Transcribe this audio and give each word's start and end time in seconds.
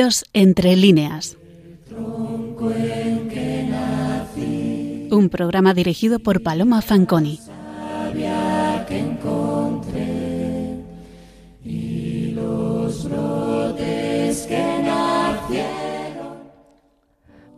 Dios 0.00 0.24
entre 0.32 0.76
líneas. 0.76 1.36
Un 5.10 5.28
programa 5.30 5.74
dirigido 5.74 6.20
por 6.20 6.42
Paloma 6.42 6.80
Fanconi. 6.80 7.38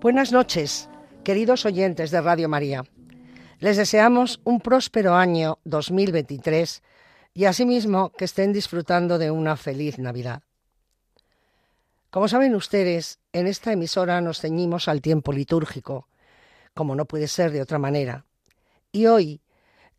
Buenas 0.00 0.32
noches, 0.32 0.88
queridos 1.22 1.64
oyentes 1.64 2.10
de 2.10 2.20
Radio 2.20 2.48
María. 2.48 2.82
Les 3.60 3.76
deseamos 3.76 4.40
un 4.42 4.58
próspero 4.58 5.14
año 5.14 5.60
2023 5.64 6.82
y 7.34 7.44
asimismo 7.44 8.10
que 8.10 8.24
estén 8.24 8.52
disfrutando 8.52 9.18
de 9.18 9.30
una 9.30 9.54
feliz 9.56 10.00
Navidad. 10.00 10.42
Como 12.12 12.28
saben 12.28 12.54
ustedes, 12.54 13.20
en 13.32 13.46
esta 13.46 13.72
emisora 13.72 14.20
nos 14.20 14.38
ceñimos 14.38 14.86
al 14.86 15.00
tiempo 15.00 15.32
litúrgico, 15.32 16.08
como 16.74 16.94
no 16.94 17.06
puede 17.06 17.26
ser 17.26 17.52
de 17.52 17.62
otra 17.62 17.78
manera. 17.78 18.26
Y 18.92 19.06
hoy, 19.06 19.40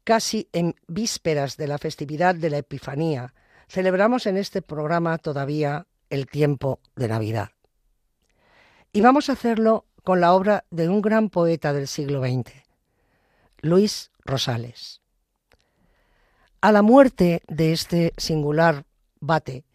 casi 0.04 0.48
en 0.54 0.76
vísperas 0.88 1.58
de 1.58 1.66
la 1.66 1.80
festividad 1.80 2.36
de 2.36 2.52
la 2.52 2.60
Epifanía, 2.60 3.34
celebramos 3.68 4.28
en 4.28 4.38
este 4.38 4.62
programa 4.62 5.18
todavía 5.18 5.88
el 6.12 6.28
tiempo 6.28 6.80
de 6.96 7.08
Navidad. 7.08 7.50
Y 8.92 9.02
vamos 9.02 9.30
a 9.30 9.34
hacerlo 9.34 9.88
con 10.04 10.22
la 10.22 10.36
obra 10.36 10.66
de 10.70 10.90
un 10.90 11.02
gran 11.02 11.32
poeta 11.32 11.74
del 11.74 11.88
siglo 11.88 12.22
XX, 12.22 12.54
Luis 13.62 14.12
Rosales. 14.24 15.02
A 16.62 16.72
la 16.72 16.84
muerte 16.84 17.42
de 17.48 17.74
este 17.74 18.14
singular 18.18 18.86
bate, 19.20 19.66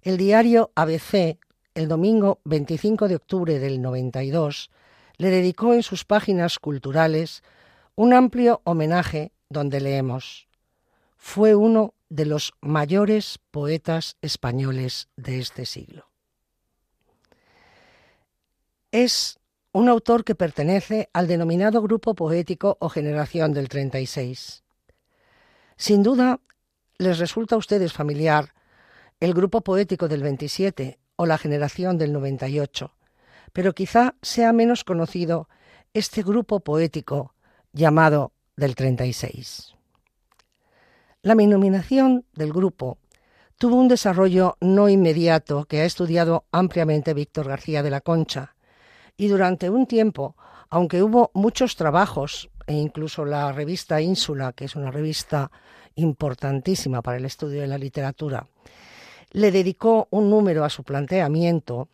el 0.00 0.16
diario 0.16 0.72
ABC, 0.74 1.38
el 1.74 1.88
domingo 1.88 2.40
25 2.44 3.08
de 3.08 3.16
octubre 3.16 3.58
del 3.58 3.80
92, 3.82 4.70
le 5.16 5.30
dedicó 5.30 5.74
en 5.74 5.82
sus 5.82 6.04
páginas 6.04 6.58
culturales 6.58 7.42
un 7.94 8.12
amplio 8.12 8.60
homenaje 8.64 9.32
donde 9.48 9.80
leemos 9.80 10.48
Fue 11.16 11.54
uno 11.54 11.94
de 12.08 12.26
los 12.26 12.52
mayores 12.60 13.38
poetas 13.50 14.16
españoles 14.22 15.08
de 15.16 15.38
este 15.38 15.66
siglo. 15.66 16.08
Es 18.90 19.38
un 19.72 19.88
autor 19.88 20.24
que 20.24 20.34
pertenece 20.34 21.08
al 21.12 21.26
denominado 21.26 21.82
grupo 21.82 22.14
poético 22.14 22.76
o 22.80 22.88
generación 22.88 23.52
del 23.52 23.68
36 23.68 24.64
sin 25.76 26.02
duda, 26.02 26.40
les 26.98 27.18
resulta 27.18 27.56
a 27.56 27.58
ustedes 27.58 27.92
familiar 27.92 28.54
el 29.20 29.34
grupo 29.34 29.62
poético 29.62 30.08
del 30.08 30.22
27 30.22 30.98
o 31.16 31.26
la 31.26 31.38
generación 31.38 31.98
del 31.98 32.12
98, 32.12 32.92
pero 33.52 33.74
quizá 33.74 34.14
sea 34.22 34.52
menos 34.52 34.84
conocido 34.84 35.48
este 35.92 36.22
grupo 36.22 36.60
poético 36.60 37.34
llamado 37.72 38.32
del 38.56 38.74
36. 38.74 39.74
La 41.22 41.34
denominación 41.34 42.24
del 42.34 42.52
grupo 42.52 42.98
tuvo 43.58 43.76
un 43.76 43.88
desarrollo 43.88 44.56
no 44.60 44.88
inmediato 44.88 45.64
que 45.64 45.80
ha 45.80 45.84
estudiado 45.84 46.44
ampliamente 46.52 47.14
Víctor 47.14 47.48
García 47.48 47.82
de 47.82 47.90
la 47.90 48.00
Concha, 48.00 48.54
y 49.16 49.28
durante 49.28 49.70
un 49.70 49.86
tiempo, 49.86 50.36
aunque 50.68 51.02
hubo 51.02 51.30
muchos 51.34 51.76
trabajos 51.76 52.50
e 52.66 52.74
incluso 52.74 53.24
la 53.24 53.52
revista 53.52 54.00
Ínsula, 54.00 54.52
que 54.52 54.64
es 54.64 54.74
una 54.74 54.90
revista 54.90 55.50
importantísima 55.94 57.02
para 57.02 57.18
el 57.18 57.24
estudio 57.24 57.60
de 57.60 57.68
la 57.68 57.78
literatura, 57.78 58.48
le 59.34 59.50
dedicó 59.50 60.06
un 60.10 60.30
número 60.30 60.64
a 60.64 60.70
su 60.70 60.84
planteamiento, 60.84 61.88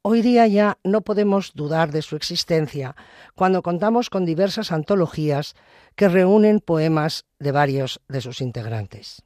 hoy 0.00 0.22
día 0.22 0.46
ya 0.46 0.78
no 0.82 1.02
podemos 1.02 1.52
dudar 1.54 1.92
de 1.92 2.00
su 2.00 2.16
existencia 2.16 2.96
cuando 3.34 3.62
contamos 3.62 4.08
con 4.08 4.24
diversas 4.24 4.72
antologías 4.72 5.54
que 5.94 6.08
reúnen 6.08 6.58
poemas 6.60 7.26
de 7.38 7.52
varios 7.52 8.00
de 8.08 8.22
sus 8.22 8.40
integrantes. 8.40 9.22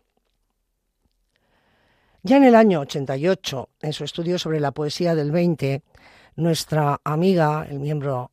Ya 2.23 2.39
en 2.39 2.45
el 2.45 2.57
año 2.57 2.81
88, 2.81 3.69
en 3.83 3.93
su 3.93 4.03
estudio 4.03 4.41
sobre 4.41 4.59
la 4.59 4.73
poesía 4.73 5.15
del 5.15 5.31
20, 5.31 5.83
nuestra 6.35 7.01
amiga, 7.05 7.67
el 7.71 7.79
miembro 7.79 8.33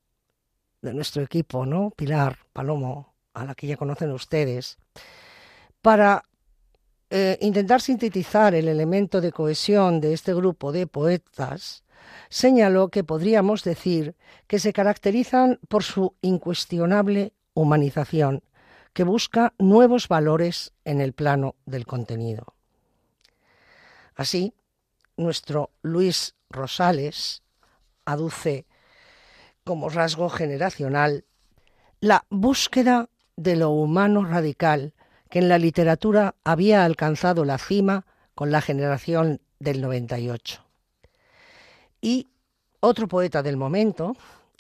de 0.82 0.96
nuestro 0.96 1.22
equipo, 1.22 1.64
¿no? 1.68 1.92
Pilar 1.92 2.40
Palomo, 2.54 3.14
a 3.36 3.46
la 3.46 3.54
que 3.54 3.68
ya 3.68 3.78
conocen 3.78 4.12
ustedes, 4.12 4.80
para 5.84 6.24
eh, 7.10 7.38
intentar 7.42 7.82
sintetizar 7.82 8.54
el 8.54 8.68
elemento 8.68 9.22
de 9.22 9.32
cohesión 9.32 10.02
de 10.02 10.14
este 10.14 10.34
grupo 10.34 10.72
de 10.72 10.88
poetas, 10.88 11.84
señaló 12.30 12.90
que 12.90 13.04
podríamos 13.04 13.64
decir 13.64 14.16
que 14.48 14.60
se 14.60 14.74
caracterizan 14.74 15.60
por 15.70 15.84
su 15.84 16.16
incuestionable 16.22 17.34
humanización, 17.54 18.44
que 18.94 19.04
busca 19.04 19.54
nuevos 19.58 20.08
valores 20.08 20.74
en 20.84 21.02
el 21.02 21.14
plano 21.14 21.56
del 21.66 21.86
contenido. 21.86 22.56
Así, 24.16 24.54
nuestro 25.16 25.72
Luis 25.82 26.36
Rosales 26.50 27.42
aduce 28.06 28.66
como 29.64 29.90
rasgo 29.90 30.30
generacional 30.30 31.26
la 32.00 32.26
búsqueda 32.30 33.10
de 33.36 33.56
lo 33.56 33.70
humano 33.70 34.26
radical 34.26 34.94
que 35.30 35.40
en 35.40 35.50
la 35.50 35.58
literatura 35.58 36.36
había 36.44 36.86
alcanzado 36.86 37.46
la 37.46 37.58
cima 37.58 38.06
con 38.36 38.52
la 38.52 38.62
generación 38.62 39.42
del 39.60 39.82
98. 39.82 40.64
Y 42.02 42.28
otro 42.80 43.08
poeta 43.08 43.42
del 43.42 43.58
momento, 43.58 44.16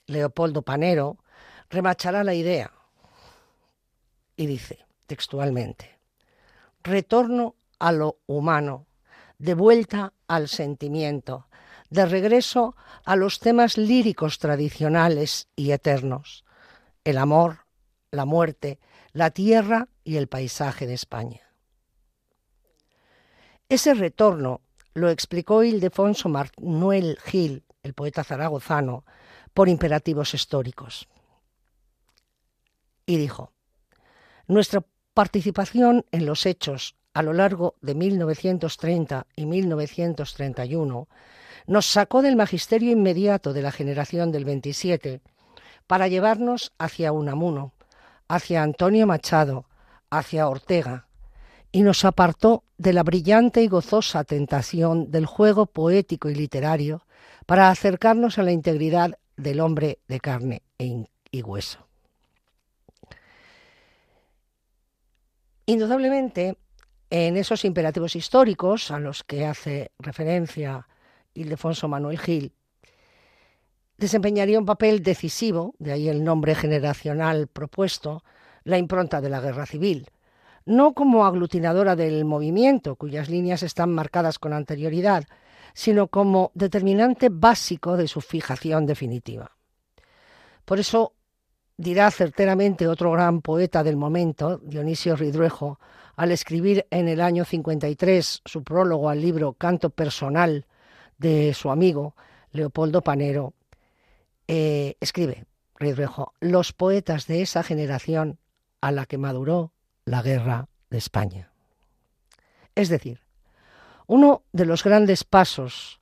Leopoldo 0.07 0.61
Panero, 0.61 1.17
remachará 1.69 2.23
la 2.23 2.33
idea 2.33 2.71
y 4.35 4.45
dice 4.45 4.85
textualmente, 5.05 5.97
retorno 6.83 7.55
a 7.79 7.91
lo 7.91 8.19
humano, 8.25 8.87
de 9.37 9.53
vuelta 9.53 10.13
al 10.27 10.47
sentimiento, 10.47 11.47
de 11.89 12.05
regreso 12.05 12.75
a 13.05 13.15
los 13.15 13.39
temas 13.39 13.77
líricos 13.77 14.39
tradicionales 14.39 15.47
y 15.55 15.71
eternos, 15.71 16.43
el 17.03 17.17
amor, 17.17 17.65
la 18.11 18.25
muerte, 18.25 18.79
la 19.17 19.31
tierra 19.31 19.89
y 20.03 20.17
el 20.17 20.27
paisaje 20.27 20.85
de 20.85 20.93
España. 20.93 21.41
Ese 23.67 23.95
retorno 23.95 24.61
lo 24.93 25.09
explicó 25.09 25.63
Ildefonso 25.63 26.29
Manuel 26.29 27.17
Gil, 27.25 27.63
el 27.81 27.95
poeta 27.95 28.23
zaragozano, 28.23 29.05
por 29.55 29.69
imperativos 29.69 30.35
históricos. 30.35 31.09
Y 33.07 33.17
dijo, 33.17 33.53
nuestra 34.45 34.85
participación 35.15 36.05
en 36.11 36.27
los 36.27 36.45
hechos 36.45 36.95
a 37.15 37.23
lo 37.23 37.33
largo 37.33 37.73
de 37.81 37.95
1930 37.95 39.25
y 39.35 39.47
1931 39.47 41.07
nos 41.65 41.85
sacó 41.87 42.21
del 42.21 42.35
magisterio 42.35 42.91
inmediato 42.91 43.53
de 43.53 43.63
la 43.63 43.71
generación 43.71 44.31
del 44.31 44.45
27 44.45 45.21
para 45.87 46.07
llevarnos 46.07 46.71
hacia 46.77 47.11
Unamuno, 47.11 47.73
hacia 48.27 48.63
Antonio 48.63 49.07
Machado, 49.07 49.65
hacia 50.09 50.47
Ortega, 50.47 51.07
y 51.71 51.81
nos 51.81 52.05
apartó 52.05 52.63
de 52.77 52.93
la 52.93 53.03
brillante 53.03 53.61
y 53.61 53.67
gozosa 53.67 54.23
tentación 54.23 55.11
del 55.11 55.25
juego 55.25 55.65
poético 55.65 56.29
y 56.29 56.35
literario 56.35 57.05
para 57.45 57.69
acercarnos 57.69 58.37
a 58.37 58.43
la 58.43 58.51
integridad 58.51 59.17
del 59.35 59.59
hombre 59.59 59.99
de 60.07 60.19
carne 60.19 60.63
e 60.77 61.05
y 61.31 61.41
hueso. 61.41 61.87
Indudablemente, 65.65 66.57
en 67.09 67.37
esos 67.37 67.65
imperativos 67.65 68.15
históricos 68.15 68.89
a 68.91 68.99
los 68.99 69.23
que 69.23 69.45
hace 69.45 69.91
referencia 69.99 70.87
Ildefonso 71.33 71.87
Manuel 71.87 72.19
Gil, 72.19 72.53
desempeñaría 73.97 74.59
un 74.59 74.65
papel 74.65 75.01
decisivo, 75.01 75.75
de 75.79 75.91
ahí 75.91 76.09
el 76.09 76.23
nombre 76.23 76.55
generacional 76.55 77.47
propuesto, 77.47 78.23
la 78.63 78.77
impronta 78.77 79.21
de 79.21 79.29
la 79.29 79.41
guerra 79.41 79.65
civil, 79.65 80.09
no 80.65 80.93
como 80.93 81.25
aglutinadora 81.25 81.95
del 81.95 82.25
movimiento, 82.25 82.95
cuyas 82.95 83.29
líneas 83.29 83.63
están 83.63 83.91
marcadas 83.93 84.37
con 84.37 84.53
anterioridad, 84.53 85.25
sino 85.73 86.07
como 86.07 86.51
determinante 86.53 87.29
básico 87.29 87.97
de 87.97 88.07
su 88.07 88.21
fijación 88.21 88.85
definitiva. 88.85 89.51
Por 90.65 90.79
eso 90.79 91.13
dirá 91.77 92.11
certeramente 92.11 92.87
otro 92.87 93.11
gran 93.11 93.41
poeta 93.41 93.83
del 93.83 93.95
momento, 93.95 94.57
Dionisio 94.57 95.15
Ridruejo, 95.15 95.79
al 96.15 96.31
escribir 96.31 96.85
en 96.89 97.07
el 97.07 97.21
año 97.21 97.45
53 97.45 98.41
su 98.43 98.63
prólogo 98.63 99.09
al 99.09 99.21
libro 99.21 99.53
Canto 99.53 99.91
Personal 99.91 100.65
de 101.17 101.53
su 101.53 101.69
amigo 101.69 102.15
Leopoldo 102.51 103.01
Panero, 103.01 103.53
eh, 104.47 104.95
escribe 104.99 105.45
Ridruejo, 105.75 106.33
los 106.39 106.73
poetas 106.73 107.27
de 107.27 107.41
esa 107.41 107.63
generación 107.63 108.39
a 108.81 108.91
la 108.91 109.05
que 109.05 109.17
maduró 109.17 109.73
la 110.05 110.21
guerra 110.21 110.69
de 110.89 110.97
España. 110.97 111.51
Es 112.75 112.89
decir, 112.89 113.21
Uno 114.07 114.43
de 114.53 114.65
los 114.65 114.83
grandes 114.85 115.25
pasos 115.25 115.99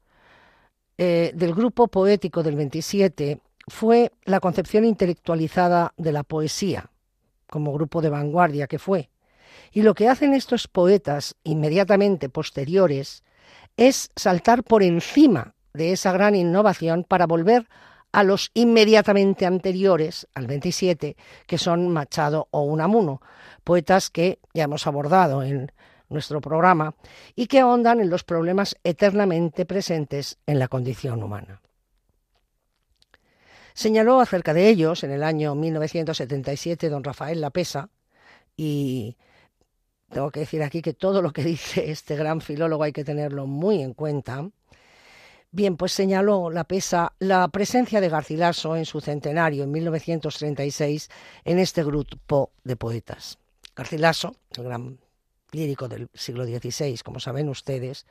eh, 0.97 1.31
del 1.33 1.55
grupo 1.55 1.87
poético 1.87 2.43
del 2.43 2.55
27 2.55 3.41
fue 3.67 4.11
la 4.25 4.39
concepción 4.39 4.85
intelectualizada 4.85 5.93
de 5.97 6.11
la 6.11 6.23
poesía, 6.23 6.91
como 7.47 7.73
grupo 7.73 8.01
de 8.01 8.09
vanguardia 8.09 8.67
que 8.67 8.77
fue. 8.77 9.09
Y 9.71 9.81
lo 9.81 9.95
que 9.95 10.07
hacen 10.07 10.35
estos 10.35 10.67
poetas 10.67 11.35
inmediatamente 11.43 12.29
posteriores 12.29 13.23
es 13.75 14.11
saltar 14.15 14.63
por 14.63 14.83
encima 14.83 15.55
de 15.73 15.91
esa 15.91 16.11
gran 16.11 16.35
innovación 16.35 17.03
para 17.03 17.25
volver 17.25 17.67
a 18.15 18.23
los 18.23 18.49
inmediatamente 18.53 19.45
anteriores, 19.45 20.25
al 20.35 20.47
27, 20.47 21.17
que 21.45 21.57
son 21.57 21.89
Machado 21.89 22.47
o 22.51 22.61
Unamuno, 22.61 23.21
poetas 23.65 24.09
que 24.09 24.39
ya 24.53 24.63
hemos 24.63 24.87
abordado 24.87 25.43
en 25.43 25.69
nuestro 26.07 26.39
programa 26.39 26.95
y 27.35 27.47
que 27.47 27.59
ahondan 27.59 27.99
en 27.99 28.09
los 28.09 28.23
problemas 28.23 28.77
eternamente 28.85 29.65
presentes 29.65 30.37
en 30.45 30.59
la 30.59 30.69
condición 30.69 31.23
humana. 31.23 31.61
Señaló 33.73 34.21
acerca 34.21 34.53
de 34.53 34.69
ellos 34.69 35.03
en 35.03 35.11
el 35.11 35.21
año 35.21 35.53
1977 35.53 36.87
don 36.87 37.03
Rafael 37.03 37.41
Lapesa 37.41 37.89
y 38.55 39.17
tengo 40.09 40.31
que 40.31 40.39
decir 40.39 40.63
aquí 40.63 40.81
que 40.81 40.93
todo 40.93 41.21
lo 41.21 41.33
que 41.33 41.43
dice 41.53 41.91
este 41.91 42.15
gran 42.15 42.39
filólogo 42.39 42.83
hay 42.83 42.93
que 42.93 43.03
tenerlo 43.03 43.45
muy 43.45 43.81
en 43.81 43.93
cuenta. 43.93 44.49
Bien, 45.55 45.77
pues 45.77 45.93
señaló 45.93 46.49
la 46.49 46.65
pesa 46.65 47.13
la 47.17 47.47
presencia 47.47 48.01
de 48.01 48.09
Garcilaso 48.09 48.75
en 48.75 48.83
su 48.83 48.99
centenario 48.99 49.63
en 49.63 49.71
1936 49.71 51.09
en 51.45 51.59
este 51.59 51.81
grupo 51.81 52.51
de 52.65 52.75
poetas. 52.75 53.39
Garcilaso, 53.73 54.35
el 54.57 54.65
gran 54.65 54.99
lírico 55.53 55.87
del 55.87 56.09
siglo 56.13 56.43
XVI, 56.43 56.97
como 57.05 57.21
saben 57.21 57.47
ustedes, 57.47 58.05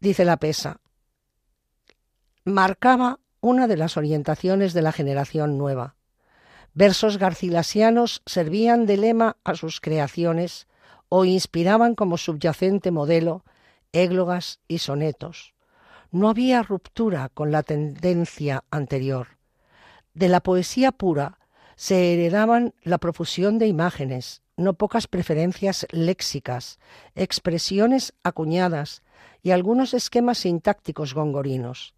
dice 0.00 0.24
la 0.24 0.38
pesa, 0.38 0.80
marcaba 2.42 3.20
una 3.40 3.68
de 3.68 3.76
las 3.76 3.96
orientaciones 3.96 4.72
de 4.72 4.82
la 4.82 4.90
generación 4.90 5.56
nueva. 5.56 5.94
Versos 6.72 7.16
garcilasianos 7.16 8.22
servían 8.26 8.86
de 8.86 8.96
lema 8.96 9.36
a 9.44 9.54
sus 9.54 9.80
creaciones 9.80 10.66
o 11.08 11.24
inspiraban 11.24 11.94
como 11.94 12.18
subyacente 12.18 12.90
modelo 12.90 13.44
églogas 13.92 14.58
y 14.66 14.78
sonetos. 14.78 15.53
No 16.14 16.28
había 16.28 16.62
ruptura 16.62 17.28
con 17.28 17.50
la 17.50 17.64
tendencia 17.64 18.62
anterior. 18.70 19.36
De 20.12 20.28
la 20.28 20.40
poesía 20.40 20.92
pura 20.92 21.40
se 21.74 22.14
heredaban 22.14 22.72
la 22.82 22.98
profusión 22.98 23.58
de 23.58 23.66
imágenes, 23.66 24.40
no 24.56 24.74
pocas 24.74 25.08
preferencias 25.08 25.88
léxicas, 25.90 26.78
expresiones 27.16 28.14
acuñadas 28.22 29.02
y 29.42 29.50
algunos 29.50 29.92
esquemas 29.92 30.38
sintácticos 30.38 31.14
gongorinos. 31.14 31.96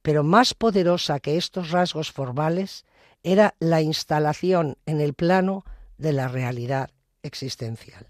Pero 0.00 0.22
más 0.22 0.54
poderosa 0.54 1.18
que 1.18 1.36
estos 1.36 1.72
rasgos 1.72 2.12
formales 2.12 2.84
era 3.24 3.56
la 3.58 3.82
instalación 3.82 4.78
en 4.86 5.00
el 5.00 5.12
plano 5.14 5.64
de 5.98 6.12
la 6.12 6.28
realidad 6.28 6.90
existencial. 7.24 8.06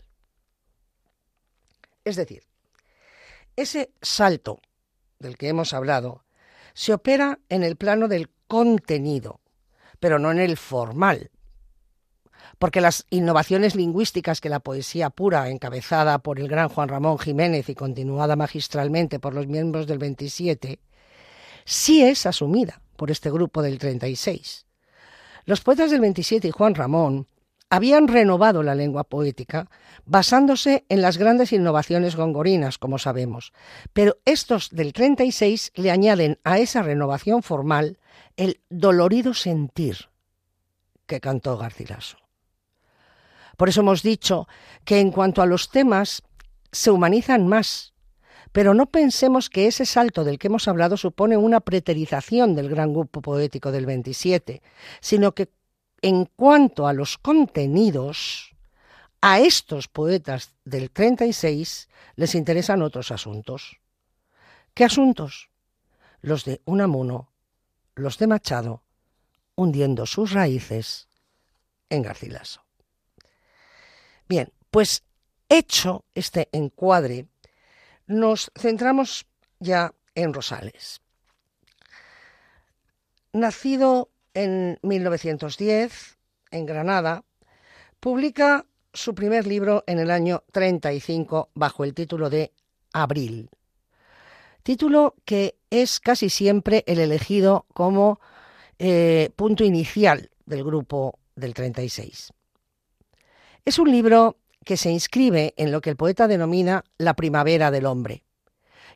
Es 2.05 2.17
decir, 2.17 2.43
ese 3.57 3.95
salto 4.03 4.61
del 5.20 5.37
que 5.37 5.49
hemos 5.49 5.72
hablado 5.72 6.25
se 6.75 6.93
opera 6.93 7.38
en 7.49 7.62
el 7.62 7.76
plano 7.76 8.08
del 8.08 8.31
contenido, 8.49 9.40
pero 10.00 10.19
no 10.19 10.32
en 10.32 10.38
el 10.38 10.56
formal, 10.56 11.31
porque 12.58 12.81
las 12.81 13.06
innovaciones 13.11 13.75
lingüísticas 13.75 14.40
que 14.40 14.49
la 14.49 14.61
poesía 14.61 15.11
pura, 15.11 15.49
encabezada 15.50 16.19
por 16.19 16.40
el 16.40 16.49
gran 16.49 16.69
Juan 16.69 16.88
Ramón 16.88 17.19
Jiménez 17.19 17.69
y 17.69 17.75
continuada 17.75 18.34
magistralmente 18.34 19.20
por 19.20 19.34
los 19.34 19.46
miembros 19.46 19.87
del 19.87 19.99
27, 19.99 20.81
sí 21.64 22.02
es 22.02 22.26
asumida 22.26 22.81
por 22.96 23.11
este 23.11 23.31
grupo 23.31 23.62
del 23.62 23.78
36. 23.78 24.67
Los 25.44 25.61
poetas 25.61 25.90
del 25.90 26.00
27 26.00 26.49
y 26.49 26.50
Juan 26.50 26.75
Ramón 26.75 27.26
habían 27.70 28.08
renovado 28.08 28.62
la 28.62 28.75
lengua 28.75 29.05
poética 29.05 29.70
basándose 30.05 30.84
en 30.88 31.00
las 31.00 31.17
grandes 31.17 31.52
innovaciones 31.52 32.17
gongorinas, 32.17 32.78
como 32.78 32.99
sabemos, 32.99 33.52
pero 33.93 34.19
estos 34.25 34.70
del 34.70 34.93
36 34.93 35.72
le 35.76 35.90
añaden 35.93 36.38
a 36.43 36.58
esa 36.58 36.82
renovación 36.82 37.43
formal 37.43 37.99
el 38.37 38.61
dolorido 38.69 39.34
sentir 39.34 40.11
que 41.06 41.20
cantó 41.20 41.56
Garcilaso. 41.56 42.19
Por 43.56 43.69
eso 43.69 43.82
hemos 43.82 44.02
dicho 44.02 44.49
que 44.84 45.00
en 45.00 45.12
cuanto 45.12 45.43
a 45.43 45.46
los 45.46 45.70
temas 45.70 46.22
se 46.72 46.90
humanizan 46.90 47.46
más, 47.46 47.94
pero 48.52 48.75
no 48.75 48.87
pensemos 48.87 49.49
que 49.49 49.67
ese 49.67 49.87
salto 49.87 50.25
del 50.25 50.38
que 50.38 50.49
hemos 50.49 50.67
hablado 50.67 50.96
supone 50.96 51.37
una 51.37 51.61
preterización 51.61 52.56
del 52.56 52.69
gran 52.69 52.93
grupo 52.93 53.22
poético 53.22 53.70
del 53.70 53.87
27, 53.87 54.62
sino 55.00 55.34
que 55.34 55.50
en 56.02 56.25
cuanto 56.25 56.87
a 56.87 56.93
los 56.93 57.19
contenidos, 57.19 58.55
a 59.20 59.41
estos 59.41 59.88
poetas 59.88 60.55
del 60.64 60.91
36 60.91 61.88
les 62.17 62.35
interesan 62.35 62.82
otros 62.82 63.11
asuntos. 63.11 63.79
¿Qué 64.75 64.85
asuntos? 64.85 65.50
Los 66.23 66.44
de 66.44 66.62
Unamuno, 66.64 67.32
los 67.94 68.19
de 68.19 68.26
Machado, 68.26 68.82
hundiendo 69.55 70.06
sus 70.06 70.32
raíces 70.32 71.08
en 71.91 72.03
Garcilaso. 72.03 72.64
Bien, 74.29 74.53
pues 74.70 75.03
hecho 75.49 76.05
este 76.14 76.49
encuadre, 76.53 77.26
nos 78.06 78.50
centramos 78.55 79.26
ya 79.58 79.93
en 80.14 80.32
Rosales. 80.32 81.00
Nacido 83.32 84.11
en 84.35 84.79
1910 84.82 86.19
en 86.50 86.67
Granada, 86.67 87.25
publica 88.00 88.67
su 88.93 89.15
primer 89.15 89.47
libro 89.47 89.85
en 89.87 89.99
el 89.99 90.11
año 90.11 90.43
35 90.53 91.50
bajo 91.55 91.84
el 91.84 91.94
título 91.94 92.31
de 92.31 92.53
Abril. 92.93 93.51
Título 94.63 95.15
que 95.25 95.56
es 95.70 96.01
casi 96.01 96.29
siempre 96.29 96.84
el 96.87 96.99
elegido 96.99 97.67
como 97.72 98.20
eh, 98.79 99.31
punto 99.37 99.65
inicial 99.65 100.31
del 100.44 100.65
grupo 100.65 101.19
del 101.37 101.55
36. 101.55 102.32
Es 103.65 103.79
un 103.79 103.91
libro 103.91 104.37
que 104.65 104.77
se 104.77 104.91
inscribe 104.91 105.55
en 105.56 105.72
lo 105.72 105.81
que 105.81 105.91
el 105.91 105.96
poeta 105.96 106.29
denomina 106.29 106.84
la 106.99 107.15
primavera 107.15 107.70
del 107.70 107.87
hombre. 107.87 108.25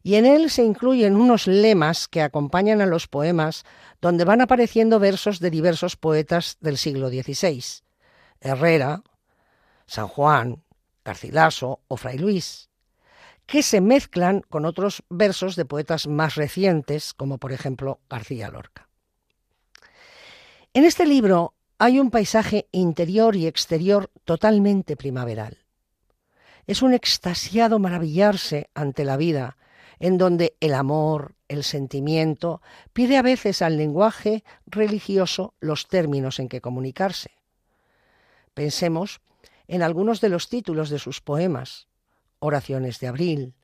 Y 0.06 0.16
en 0.16 0.26
él 0.26 0.50
se 0.50 0.62
incluyen 0.62 1.16
unos 1.16 1.46
lemas 1.46 2.08
que 2.08 2.20
acompañan 2.20 2.82
a 2.82 2.86
los 2.86 3.08
poemas 3.08 3.64
donde 4.02 4.26
van 4.26 4.42
apareciendo 4.42 5.00
versos 5.00 5.40
de 5.40 5.48
diversos 5.48 5.96
poetas 5.96 6.58
del 6.60 6.76
siglo 6.76 7.08
XVI. 7.08 7.64
Herrera, 8.38 9.02
San 9.86 10.06
Juan, 10.06 10.62
Garcilaso 11.06 11.80
o 11.88 11.96
Fray 11.96 12.18
Luis, 12.18 12.68
que 13.46 13.62
se 13.62 13.80
mezclan 13.80 14.42
con 14.42 14.66
otros 14.66 15.02
versos 15.08 15.56
de 15.56 15.64
poetas 15.64 16.06
más 16.06 16.34
recientes, 16.34 17.14
como 17.14 17.38
por 17.38 17.52
ejemplo 17.52 18.00
García 18.10 18.50
Lorca. 18.50 18.90
En 20.74 20.84
este 20.84 21.06
libro 21.06 21.54
hay 21.78 21.98
un 21.98 22.10
paisaje 22.10 22.68
interior 22.72 23.36
y 23.36 23.46
exterior 23.46 24.10
totalmente 24.24 24.98
primaveral. 24.98 25.64
Es 26.66 26.82
un 26.82 26.92
extasiado 26.92 27.78
maravillarse 27.78 28.68
ante 28.74 29.04
la 29.04 29.16
vida, 29.16 29.56
en 29.98 30.18
donde 30.18 30.56
el 30.60 30.74
amor, 30.74 31.34
el 31.48 31.64
sentimiento, 31.64 32.60
pide 32.92 33.16
a 33.16 33.22
veces 33.22 33.62
al 33.62 33.76
lenguaje 33.76 34.44
religioso 34.66 35.54
los 35.60 35.88
términos 35.88 36.38
en 36.38 36.48
que 36.48 36.60
comunicarse. 36.60 37.30
Pensemos 38.54 39.20
en 39.66 39.82
algunos 39.82 40.20
de 40.20 40.28
los 40.28 40.48
títulos 40.48 40.90
de 40.90 40.98
sus 40.98 41.20
poemas, 41.20 41.88
Oraciones 42.38 43.00
de 43.00 43.08
Abril, 43.08 43.54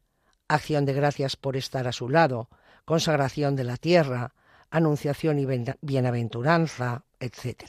Acción 0.48 0.84
de 0.84 0.94
Gracias 0.94 1.36
por 1.36 1.56
estar 1.56 1.86
a 1.86 1.92
su 1.92 2.08
lado, 2.08 2.48
Consagración 2.84 3.56
de 3.56 3.64
la 3.64 3.76
Tierra, 3.76 4.34
Anunciación 4.70 5.38
y 5.38 5.46
Bienaventuranza, 5.80 7.04
etc. 7.18 7.64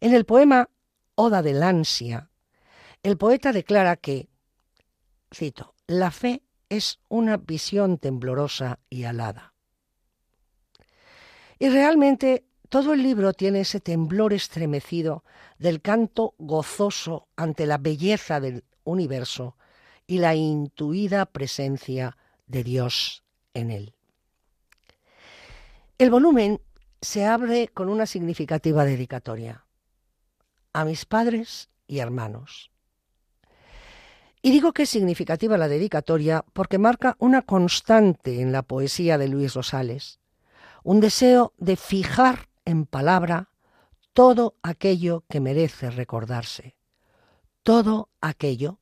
En 0.00 0.14
el 0.14 0.24
poema 0.24 0.68
Oda 1.14 1.42
del 1.42 1.62
ansia, 1.62 2.30
el 3.02 3.16
poeta 3.16 3.52
declara 3.52 3.96
que, 3.96 4.28
cito, 5.32 5.74
la 5.86 6.10
fe 6.10 6.42
es 6.70 7.00
una 7.08 7.36
visión 7.36 7.98
temblorosa 7.98 8.78
y 8.88 9.04
alada. 9.04 9.52
Y 11.58 11.68
realmente 11.68 12.46
todo 12.70 12.94
el 12.94 13.02
libro 13.02 13.34
tiene 13.34 13.60
ese 13.60 13.80
temblor 13.80 14.32
estremecido 14.32 15.24
del 15.58 15.82
canto 15.82 16.34
gozoso 16.38 17.28
ante 17.36 17.66
la 17.66 17.76
belleza 17.76 18.40
del 18.40 18.64
universo 18.84 19.56
y 20.06 20.18
la 20.18 20.34
intuida 20.34 21.26
presencia 21.26 22.16
de 22.46 22.64
Dios 22.64 23.24
en 23.52 23.70
él. 23.70 23.94
El 25.98 26.10
volumen 26.10 26.62
se 27.02 27.26
abre 27.26 27.68
con 27.68 27.88
una 27.88 28.06
significativa 28.06 28.84
dedicatoria 28.84 29.66
a 30.72 30.84
mis 30.84 31.04
padres 31.04 31.68
y 31.86 31.98
hermanos. 31.98 32.69
Y 34.42 34.50
digo 34.50 34.72
que 34.72 34.84
es 34.84 34.90
significativa 34.90 35.58
la 35.58 35.68
dedicatoria 35.68 36.44
porque 36.52 36.78
marca 36.78 37.16
una 37.18 37.42
constante 37.42 38.40
en 38.40 38.52
la 38.52 38.62
poesía 38.62 39.18
de 39.18 39.28
Luis 39.28 39.54
Rosales, 39.54 40.18
un 40.82 41.00
deseo 41.00 41.52
de 41.58 41.76
fijar 41.76 42.48
en 42.64 42.86
palabra 42.86 43.50
todo 44.14 44.56
aquello 44.62 45.24
que 45.28 45.40
merece 45.40 45.90
recordarse, 45.90 46.74
todo 47.62 48.08
aquello 48.20 48.78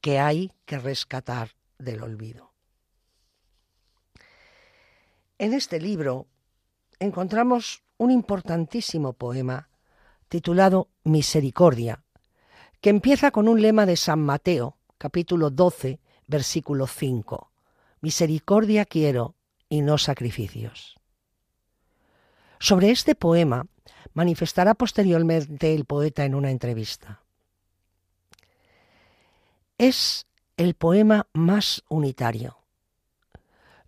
que 0.00 0.20
hay 0.20 0.52
que 0.66 0.78
rescatar 0.78 1.50
del 1.78 2.02
olvido. 2.02 2.52
En 5.38 5.52
este 5.52 5.80
libro 5.80 6.28
encontramos 7.00 7.82
un 7.96 8.12
importantísimo 8.12 9.12
poema 9.14 9.68
titulado 10.28 10.88
Misericordia, 11.02 12.04
que 12.80 12.90
empieza 12.90 13.32
con 13.32 13.48
un 13.48 13.60
lema 13.60 13.84
de 13.84 13.96
San 13.96 14.20
Mateo, 14.20 14.78
capítulo 15.02 15.50
12, 15.50 15.98
versículo 16.28 16.86
5. 16.86 17.50
Misericordia 18.02 18.84
quiero 18.84 19.34
y 19.68 19.80
no 19.80 19.98
sacrificios. 19.98 20.94
Sobre 22.60 22.92
este 22.92 23.16
poema 23.16 23.66
manifestará 24.14 24.74
posteriormente 24.74 25.74
el 25.74 25.86
poeta 25.86 26.24
en 26.24 26.36
una 26.36 26.52
entrevista. 26.52 27.20
Es 29.76 30.28
el 30.56 30.74
poema 30.74 31.26
más 31.32 31.82
unitario. 31.88 32.58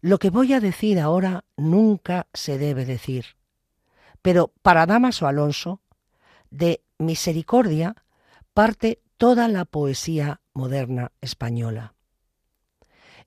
Lo 0.00 0.18
que 0.18 0.30
voy 0.30 0.52
a 0.52 0.58
decir 0.58 0.98
ahora 0.98 1.44
nunca 1.56 2.26
se 2.34 2.58
debe 2.58 2.84
decir, 2.84 3.36
pero 4.20 4.48
para 4.62 4.84
Damaso 4.84 5.28
Alonso, 5.28 5.80
de 6.50 6.82
misericordia 6.98 7.94
parte 8.52 9.00
toda 9.16 9.46
la 9.46 9.64
poesía 9.64 10.40
moderna 10.54 11.10
española. 11.20 11.94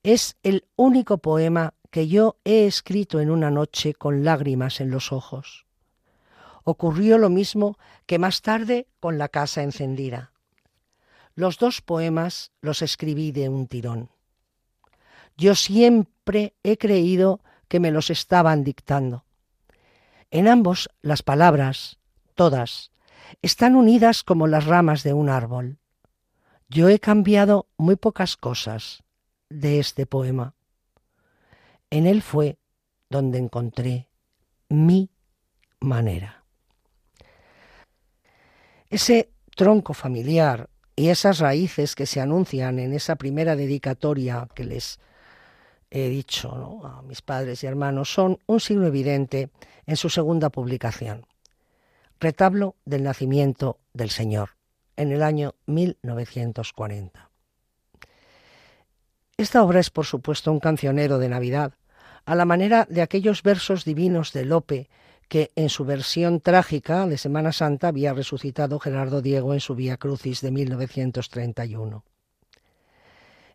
Es 0.01 0.37
el 0.43 0.65
único 0.77 1.17
poema 1.17 1.73
que 1.91 2.07
yo 2.07 2.37
he 2.45 2.65
escrito 2.65 3.19
en 3.19 3.29
una 3.29 3.51
noche 3.51 3.93
con 3.93 4.23
lágrimas 4.23 4.79
en 4.79 4.91
los 4.91 5.11
ojos. 5.11 5.65
Ocurrió 6.63 7.17
lo 7.17 7.29
mismo 7.29 7.77
que 8.05 8.19
más 8.19 8.41
tarde 8.41 8.87
con 8.99 9.17
La 9.17 9.29
casa 9.29 9.63
encendida. 9.63 10.31
Los 11.35 11.59
dos 11.59 11.81
poemas 11.81 12.51
los 12.61 12.81
escribí 12.81 13.31
de 13.31 13.49
un 13.49 13.67
tirón. 13.67 14.09
Yo 15.37 15.53
siempre 15.53 16.55
he 16.63 16.77
creído 16.77 17.41
que 17.67 17.79
me 17.79 17.91
los 17.91 18.09
estaban 18.09 18.63
dictando. 18.63 19.25
En 20.31 20.47
ambos 20.47 20.89
las 21.01 21.23
palabras, 21.23 21.99
todas, 22.35 22.91
están 23.41 23.75
unidas 23.75 24.23
como 24.23 24.47
las 24.47 24.65
ramas 24.65 25.03
de 25.03 25.13
un 25.13 25.29
árbol. 25.29 25.77
Yo 26.69 26.89
he 26.89 26.99
cambiado 26.99 27.67
muy 27.77 27.95
pocas 27.95 28.35
cosas 28.35 29.03
de 29.49 29.79
este 29.79 30.05
poema. 30.05 30.53
En 31.89 32.05
él 32.05 32.21
fue 32.21 32.57
donde 33.09 33.37
encontré 33.37 34.09
mi 34.69 35.09
manera. 35.79 36.43
Ese 38.89 39.31
tronco 39.55 39.93
familiar 39.93 40.69
y 40.95 41.09
esas 41.09 41.39
raíces 41.39 41.95
que 41.95 42.05
se 42.05 42.19
anuncian 42.19 42.79
en 42.79 42.93
esa 42.93 43.15
primera 43.15 43.55
dedicatoria 43.55 44.47
que 44.53 44.65
les 44.65 44.99
he 45.89 46.09
dicho 46.09 46.85
a 46.85 47.01
mis 47.01 47.21
padres 47.21 47.63
y 47.63 47.67
hermanos 47.67 48.11
son 48.11 48.39
un 48.45 48.59
signo 48.59 48.87
evidente 48.87 49.49
en 49.85 49.95
su 49.95 50.09
segunda 50.09 50.49
publicación, 50.49 51.25
Retablo 52.19 52.75
del 52.83 53.03
Nacimiento 53.03 53.79
del 53.93 54.09
Señor, 54.09 54.56
en 54.97 55.11
el 55.11 55.23
año 55.23 55.55
1940. 55.67 57.29
Esta 59.37 59.63
obra 59.63 59.79
es, 59.79 59.89
por 59.89 60.05
supuesto, 60.05 60.51
un 60.51 60.59
cancionero 60.59 61.19
de 61.19 61.29
Navidad, 61.29 61.73
a 62.25 62.35
la 62.35 62.43
manera 62.43 62.85
de 62.89 63.01
aquellos 63.01 63.43
versos 63.43 63.85
divinos 63.85 64.33
de 64.33 64.43
Lope 64.45 64.89
que 65.29 65.51
en 65.55 65.69
su 65.69 65.85
versión 65.85 66.41
trágica 66.41 67.05
de 67.05 67.17
Semana 67.17 67.51
Santa 67.51 67.89
había 67.89 68.13
resucitado 68.13 68.79
Gerardo 68.79 69.21
Diego 69.21 69.53
en 69.53 69.59
su 69.59 69.75
Vía 69.75 69.97
Crucis 69.97 70.41
de 70.41 70.51
1931. 70.51 72.03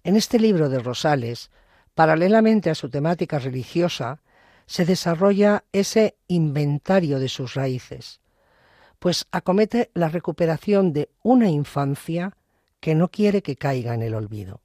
En 0.05 0.17
este 0.17 0.39
libro 0.39 0.69
de 0.69 0.79
Rosales, 0.79 1.51
paralelamente 1.95 2.71
a 2.71 2.75
su 2.75 2.89
temática 2.89 3.39
religiosa, 3.39 4.21
se 4.67 4.85
desarrolla 4.85 5.65
ese 5.73 6.17
inventario 6.29 7.19
de 7.19 7.29
sus 7.29 7.55
raíces, 7.55 8.22
pues 9.03 9.27
acomete 9.33 9.91
la 9.95 10.09
recuperación 10.09 10.93
de 10.93 11.11
una 11.25 11.51
infancia 11.51 12.37
que 12.79 12.95
no 12.95 13.09
quiere 13.09 13.43
que 13.43 13.57
caiga 13.57 13.95
en 13.95 14.03
el 14.03 14.15
olvido. 14.15 14.61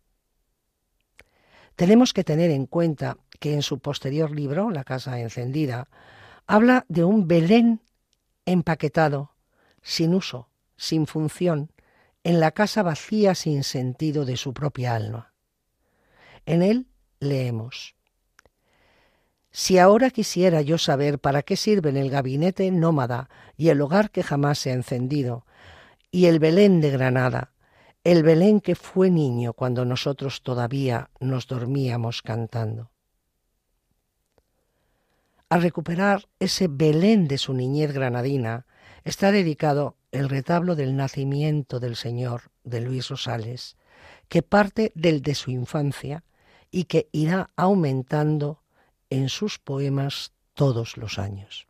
Tenemos 1.76 2.14
que 2.14 2.24
tener 2.24 2.52
en 2.52 2.68
cuenta 2.68 3.18
que 3.40 3.56
en 3.56 3.64
su 3.64 3.80
posterior 3.80 4.30
libro, 4.30 4.70
La 4.70 4.84
Casa 4.84 5.20
Encendida, 5.20 5.90
habla 6.46 6.86
de 6.88 7.04
un 7.04 7.28
Belén 7.28 7.82
empaquetado, 8.46 9.32
sin 9.82 10.14
uso, 10.14 10.50
sin 10.76 11.08
función, 11.08 11.72
en 12.24 12.40
la 12.40 12.52
casa 12.52 12.84
vacía 12.84 13.34
sin 13.34 13.64
sentido 13.64 14.24
de 14.24 14.38
su 14.38 14.54
propia 14.54 14.94
alma. 14.94 15.34
En 16.46 16.62
él 16.62 16.86
leemos, 17.20 17.96
si 19.58 19.80
ahora 19.80 20.12
quisiera 20.12 20.62
yo 20.62 20.78
saber 20.78 21.18
para 21.18 21.42
qué 21.42 21.56
sirven 21.56 21.98
el 21.98 22.12
gabinete 22.12 22.70
nómada 22.70 23.28
y 23.58 23.70
el 23.70 23.82
hogar 23.82 24.12
que 24.12 24.22
jamás 24.22 24.60
se 24.60 24.70
ha 24.70 24.76
encendido, 24.76 25.48
y 26.12 26.28
el 26.28 26.38
Belén 26.38 26.80
de 26.80 26.92
Granada, 26.92 27.54
el 28.04 28.22
Belén 28.22 28.62
que 28.62 28.76
fue 28.76 29.10
niño 29.10 29.54
cuando 29.54 29.84
nosotros 29.84 30.44
todavía 30.44 31.10
nos 31.20 31.48
dormíamos 31.48 32.22
cantando. 32.22 32.92
A 35.50 35.58
recuperar 35.58 36.28
ese 36.38 36.68
Belén 36.68 37.28
de 37.28 37.40
su 37.40 37.56
niñez 37.56 37.94
granadina 37.94 38.68
está 39.06 39.32
dedicado 39.32 39.98
el 40.12 40.30
retablo 40.30 40.76
del 40.76 40.96
nacimiento 40.96 41.80
del 41.80 41.96
Señor 41.96 42.52
de 42.64 42.82
Luis 42.82 43.10
Rosales, 43.10 43.76
que 44.30 44.44
parte 44.44 44.92
del 44.94 45.24
de 45.24 45.34
su 45.34 45.50
infancia 45.50 46.24
y 46.70 46.84
que 46.84 47.10
irá 47.12 47.50
aumentando 47.56 48.62
en 49.10 49.30
sus 49.30 49.60
poemas 49.60 50.34
todos 50.54 50.98
los 50.98 51.20
años. 51.20 51.68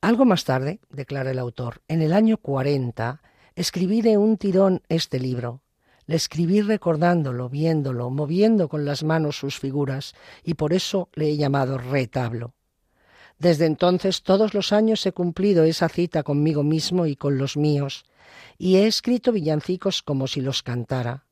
Algo 0.00 0.24
más 0.24 0.44
tarde, 0.44 0.80
declara 0.88 1.32
el 1.32 1.38
autor, 1.38 1.82
en 1.88 2.00
el 2.00 2.12
año 2.12 2.36
40, 2.36 3.20
escribí 3.54 4.02
de 4.02 4.16
un 4.16 4.36
tirón 4.36 4.82
este 4.88 5.18
libro. 5.18 5.62
Le 6.06 6.14
escribí 6.14 6.60
recordándolo, 6.60 7.48
viéndolo, 7.48 8.10
moviendo 8.10 8.68
con 8.68 8.84
las 8.84 9.02
manos 9.02 9.36
sus 9.38 9.58
figuras, 9.58 10.14
y 10.44 10.54
por 10.54 10.72
eso 10.72 11.08
le 11.14 11.30
he 11.30 11.36
llamado 11.36 11.76
retablo. 11.76 12.54
Desde 13.38 13.66
entonces 13.66 14.22
todos 14.22 14.54
los 14.54 14.72
años 14.72 15.04
he 15.04 15.12
cumplido 15.12 15.64
esa 15.64 15.88
cita 15.88 16.22
conmigo 16.22 16.62
mismo 16.62 17.06
y 17.06 17.16
con 17.16 17.36
los 17.36 17.56
míos, 17.56 18.06
y 18.56 18.76
he 18.76 18.86
escrito 18.86 19.32
villancicos 19.32 20.02
como 20.02 20.26
si 20.26 20.40
los 20.40 20.62
cantara. 20.62 21.25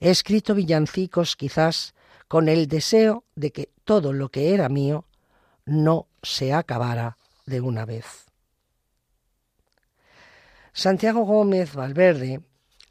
He 0.00 0.10
escrito 0.10 0.54
villancicos 0.54 1.36
quizás 1.36 1.94
con 2.28 2.48
el 2.48 2.66
deseo 2.66 3.24
de 3.34 3.52
que 3.52 3.70
todo 3.84 4.12
lo 4.12 4.30
que 4.30 4.54
era 4.54 4.68
mío 4.68 5.04
no 5.64 6.08
se 6.22 6.52
acabara 6.52 7.18
de 7.46 7.60
una 7.60 7.84
vez. 7.84 8.26
Santiago 10.72 11.24
Gómez 11.24 11.74
Valverde 11.74 12.40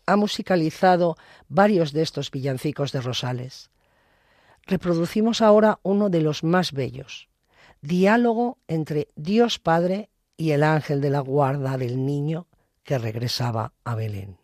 ha 0.06 0.16
musicalizado 0.16 1.16
varios 1.48 1.94
de 1.94 2.02
estos 2.04 2.30
villancicos 2.30 2.92
de 2.92 3.02
Rosales. 3.02 3.72
Reproducimos 4.68 5.42
ahora 5.42 5.80
uno 5.84 6.10
de 6.10 6.22
los 6.22 6.44
más 6.44 6.72
bellos, 6.72 7.30
diálogo 7.82 8.60
entre 8.68 9.08
Dios 9.16 9.58
Padre 9.58 10.10
y 10.38 10.52
el 10.52 10.64
ángel 10.64 11.02
de 11.02 11.10
la 11.10 11.20
guarda 11.20 11.78
del 11.78 12.06
niño 12.06 12.48
que 12.84 12.98
regresaba 12.98 13.74
a 13.84 13.96
Belén. 13.96 14.41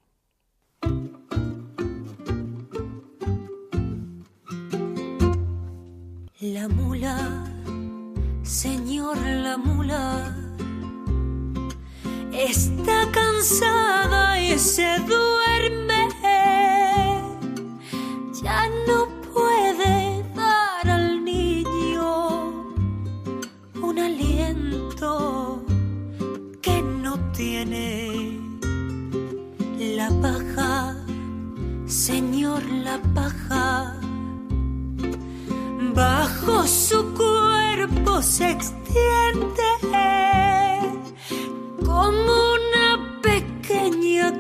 La 6.40 6.68
mula, 6.68 7.18
señor 8.44 9.18
la 9.18 9.58
mula, 9.58 10.38
está 12.32 13.10
cansada 13.12 14.40
y 14.40 14.60
se 14.60 15.00
duerme. 15.00 16.10
Ya 18.44 18.70
no 18.88 19.08
puede 19.34 20.24
dar 20.36 20.88
al 20.88 21.26
niño 21.26 22.64
un 23.82 23.98
aliento 23.98 25.66
que 26.62 26.84
no 26.84 27.18
tiene. 27.32 28.40
La 29.80 30.12
paja, 30.22 30.96
señor 31.88 32.64
la 32.64 33.02
paja 33.16 33.97
bajo 35.98 36.68
su 36.68 37.12
cuerpo 37.16 38.22
se 38.22 38.52
extiende 38.52 39.70
como 41.84 42.34
una 42.54 43.20
pequeña 43.24 44.32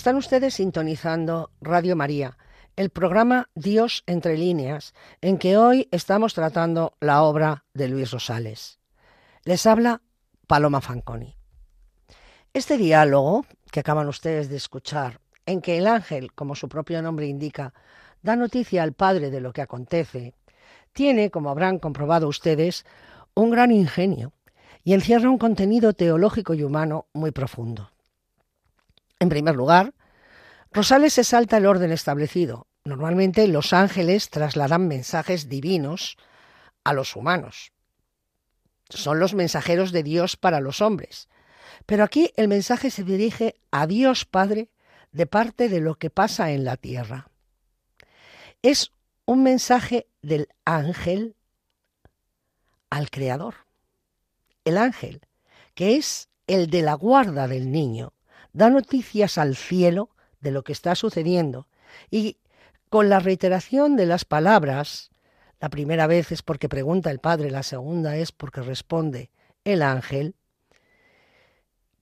Están 0.00 0.16
ustedes 0.16 0.54
sintonizando 0.54 1.50
Radio 1.60 1.94
María, 1.94 2.38
el 2.74 2.88
programa 2.88 3.50
Dios 3.54 4.02
entre 4.06 4.38
líneas, 4.38 4.94
en 5.20 5.36
que 5.36 5.58
hoy 5.58 5.88
estamos 5.90 6.32
tratando 6.32 6.94
la 7.00 7.22
obra 7.22 7.66
de 7.74 7.88
Luis 7.88 8.10
Rosales. 8.10 8.78
Les 9.44 9.66
habla 9.66 10.00
Paloma 10.46 10.80
Fanconi. 10.80 11.36
Este 12.54 12.78
diálogo 12.78 13.44
que 13.70 13.80
acaban 13.80 14.08
ustedes 14.08 14.48
de 14.48 14.56
escuchar, 14.56 15.20
en 15.44 15.60
que 15.60 15.76
el 15.76 15.86
ángel, 15.86 16.32
como 16.32 16.54
su 16.54 16.70
propio 16.70 17.02
nombre 17.02 17.26
indica, 17.26 17.74
da 18.22 18.36
noticia 18.36 18.82
al 18.82 18.94
Padre 18.94 19.28
de 19.30 19.42
lo 19.42 19.52
que 19.52 19.60
acontece, 19.60 20.32
tiene, 20.94 21.30
como 21.30 21.50
habrán 21.50 21.78
comprobado 21.78 22.26
ustedes, 22.26 22.86
un 23.34 23.50
gran 23.50 23.70
ingenio 23.70 24.32
y 24.82 24.94
encierra 24.94 25.28
un 25.28 25.36
contenido 25.36 25.92
teológico 25.92 26.54
y 26.54 26.62
humano 26.62 27.04
muy 27.12 27.32
profundo. 27.32 27.90
En 29.20 29.28
primer 29.28 29.54
lugar, 29.54 29.94
Rosales 30.72 31.12
se 31.12 31.24
salta 31.24 31.58
el 31.58 31.66
orden 31.66 31.92
establecido. 31.92 32.66
Normalmente 32.84 33.46
los 33.48 33.74
ángeles 33.74 34.30
trasladan 34.30 34.88
mensajes 34.88 35.48
divinos 35.48 36.16
a 36.84 36.94
los 36.94 37.14
humanos. 37.14 37.72
Son 38.88 39.20
los 39.20 39.34
mensajeros 39.34 39.92
de 39.92 40.02
Dios 40.02 40.36
para 40.36 40.60
los 40.60 40.80
hombres. 40.80 41.28
Pero 41.84 42.02
aquí 42.02 42.32
el 42.36 42.48
mensaje 42.48 42.90
se 42.90 43.04
dirige 43.04 43.60
a 43.70 43.86
Dios 43.86 44.24
Padre 44.24 44.70
de 45.12 45.26
parte 45.26 45.68
de 45.68 45.80
lo 45.80 45.96
que 45.96 46.08
pasa 46.08 46.52
en 46.52 46.64
la 46.64 46.76
tierra. 46.76 47.28
Es 48.62 48.92
un 49.26 49.42
mensaje 49.42 50.08
del 50.22 50.48
ángel 50.64 51.36
al 52.88 53.10
Creador. 53.10 53.54
El 54.64 54.78
ángel, 54.78 55.20
que 55.74 55.96
es 55.96 56.28
el 56.46 56.70
de 56.70 56.82
la 56.82 56.94
guarda 56.94 57.48
del 57.48 57.70
niño, 57.70 58.12
da 58.52 58.70
noticias 58.70 59.38
al 59.38 59.56
cielo 59.56 60.10
de 60.40 60.50
lo 60.50 60.62
que 60.64 60.72
está 60.72 60.94
sucediendo 60.94 61.68
y 62.10 62.38
con 62.88 63.08
la 63.08 63.20
reiteración 63.20 63.96
de 63.96 64.06
las 64.06 64.24
palabras, 64.24 65.10
la 65.60 65.68
primera 65.68 66.06
vez 66.06 66.32
es 66.32 66.42
porque 66.42 66.68
pregunta 66.68 67.10
el 67.10 67.20
Padre, 67.20 67.50
la 67.50 67.62
segunda 67.62 68.16
es 68.16 68.32
porque 68.32 68.62
responde 68.62 69.30
el 69.64 69.82
ángel, 69.82 70.34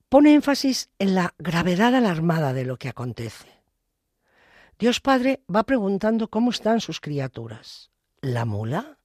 pone 0.07 0.33
énfasis 0.33 0.89
en 0.97 1.13
la 1.13 1.35
gravedad 1.37 1.93
alarmada 1.93 2.53
de 2.53 2.65
lo 2.65 2.77
que 2.77 2.89
acontece. 2.89 3.47
Dios 4.79 5.01
Padre 5.01 5.43
va 5.53 5.63
preguntando 5.63 6.29
cómo 6.29 6.51
están 6.51 6.79
sus 6.79 7.01
criaturas. 7.01 7.91
¿La 8.21 8.45
mula? 8.45 8.97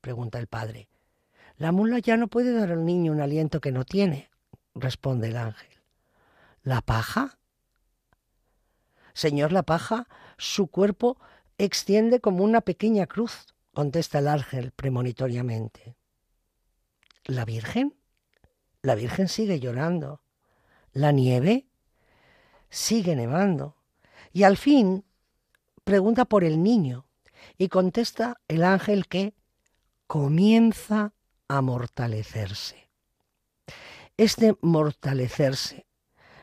pregunta 0.00 0.38
el 0.38 0.46
Padre. 0.46 0.88
La 1.56 1.72
mula 1.72 1.98
ya 1.98 2.16
no 2.16 2.28
puede 2.28 2.52
dar 2.52 2.70
al 2.70 2.84
niño 2.84 3.10
un 3.12 3.20
aliento 3.20 3.60
que 3.60 3.72
no 3.72 3.84
tiene, 3.84 4.30
responde 4.74 5.28
el 5.28 5.36
ángel. 5.36 5.77
¿La 6.68 6.82
paja? 6.82 7.38
Señor, 9.14 9.52
la 9.52 9.62
paja, 9.62 10.06
su 10.36 10.66
cuerpo 10.66 11.18
extiende 11.56 12.20
como 12.20 12.44
una 12.44 12.60
pequeña 12.60 13.06
cruz, 13.06 13.54
contesta 13.72 14.18
el 14.18 14.28
ángel 14.28 14.72
premonitoriamente. 14.72 15.96
¿La 17.24 17.46
Virgen? 17.46 17.96
La 18.82 18.96
Virgen 18.96 19.28
sigue 19.28 19.60
llorando. 19.60 20.20
¿La 20.92 21.10
nieve? 21.10 21.70
Sigue 22.68 23.16
nevando. 23.16 23.78
Y 24.34 24.42
al 24.42 24.58
fin 24.58 25.06
pregunta 25.84 26.26
por 26.26 26.44
el 26.44 26.62
niño 26.62 27.06
y 27.56 27.68
contesta 27.68 28.42
el 28.46 28.62
ángel 28.62 29.06
que 29.06 29.32
comienza 30.06 31.14
a 31.48 31.62
mortalecerse. 31.62 32.90
Este 34.18 34.54
mortalecerse, 34.60 35.87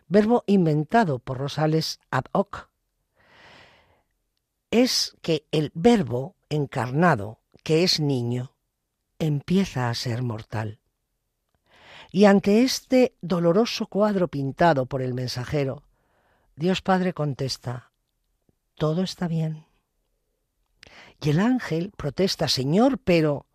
verbo 0.07 0.43
inventado 0.47 1.19
por 1.19 1.37
Rosales 1.37 1.99
ad 2.11 2.25
hoc, 2.31 2.69
es 4.71 5.15
que 5.21 5.45
el 5.51 5.71
verbo 5.73 6.35
encarnado, 6.49 7.39
que 7.63 7.83
es 7.83 7.99
niño, 7.99 8.55
empieza 9.19 9.89
a 9.89 9.93
ser 9.93 10.21
mortal. 10.21 10.79
Y 12.11 12.25
ante 12.25 12.63
este 12.63 13.15
doloroso 13.21 13.87
cuadro 13.87 14.27
pintado 14.27 14.85
por 14.85 15.01
el 15.01 15.13
mensajero, 15.13 15.83
Dios 16.55 16.81
Padre 16.81 17.13
contesta, 17.13 17.91
todo 18.75 19.03
está 19.03 19.27
bien. 19.27 19.65
Y 21.21 21.29
el 21.31 21.39
ángel 21.39 21.91
protesta, 21.95 22.47
Señor, 22.47 22.99
pero 22.99 23.47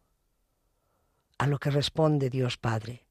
A 1.39 1.47
lo 1.47 1.59
que 1.59 1.71
responde 1.71 2.29
Dios 2.29 2.59
Padre, 2.59 3.07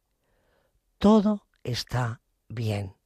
todo 0.99 1.47
está 1.63 2.21
bien. 2.47 2.98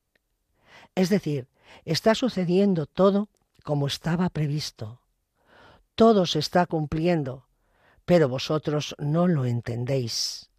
Es 0.95 1.10
decir, 1.10 1.47
está 1.86 2.15
sucediendo 2.15 2.86
todo 2.86 3.29
como 3.63 3.88
estaba 3.88 4.29
previsto. 4.29 5.01
Todo 5.95 6.25
se 6.25 6.39
está 6.39 6.65
cumpliendo, 6.65 7.47
pero 8.06 8.29
vosotros 8.29 8.95
no 8.99 9.27
lo 9.27 9.45
entendéis. 9.45 10.49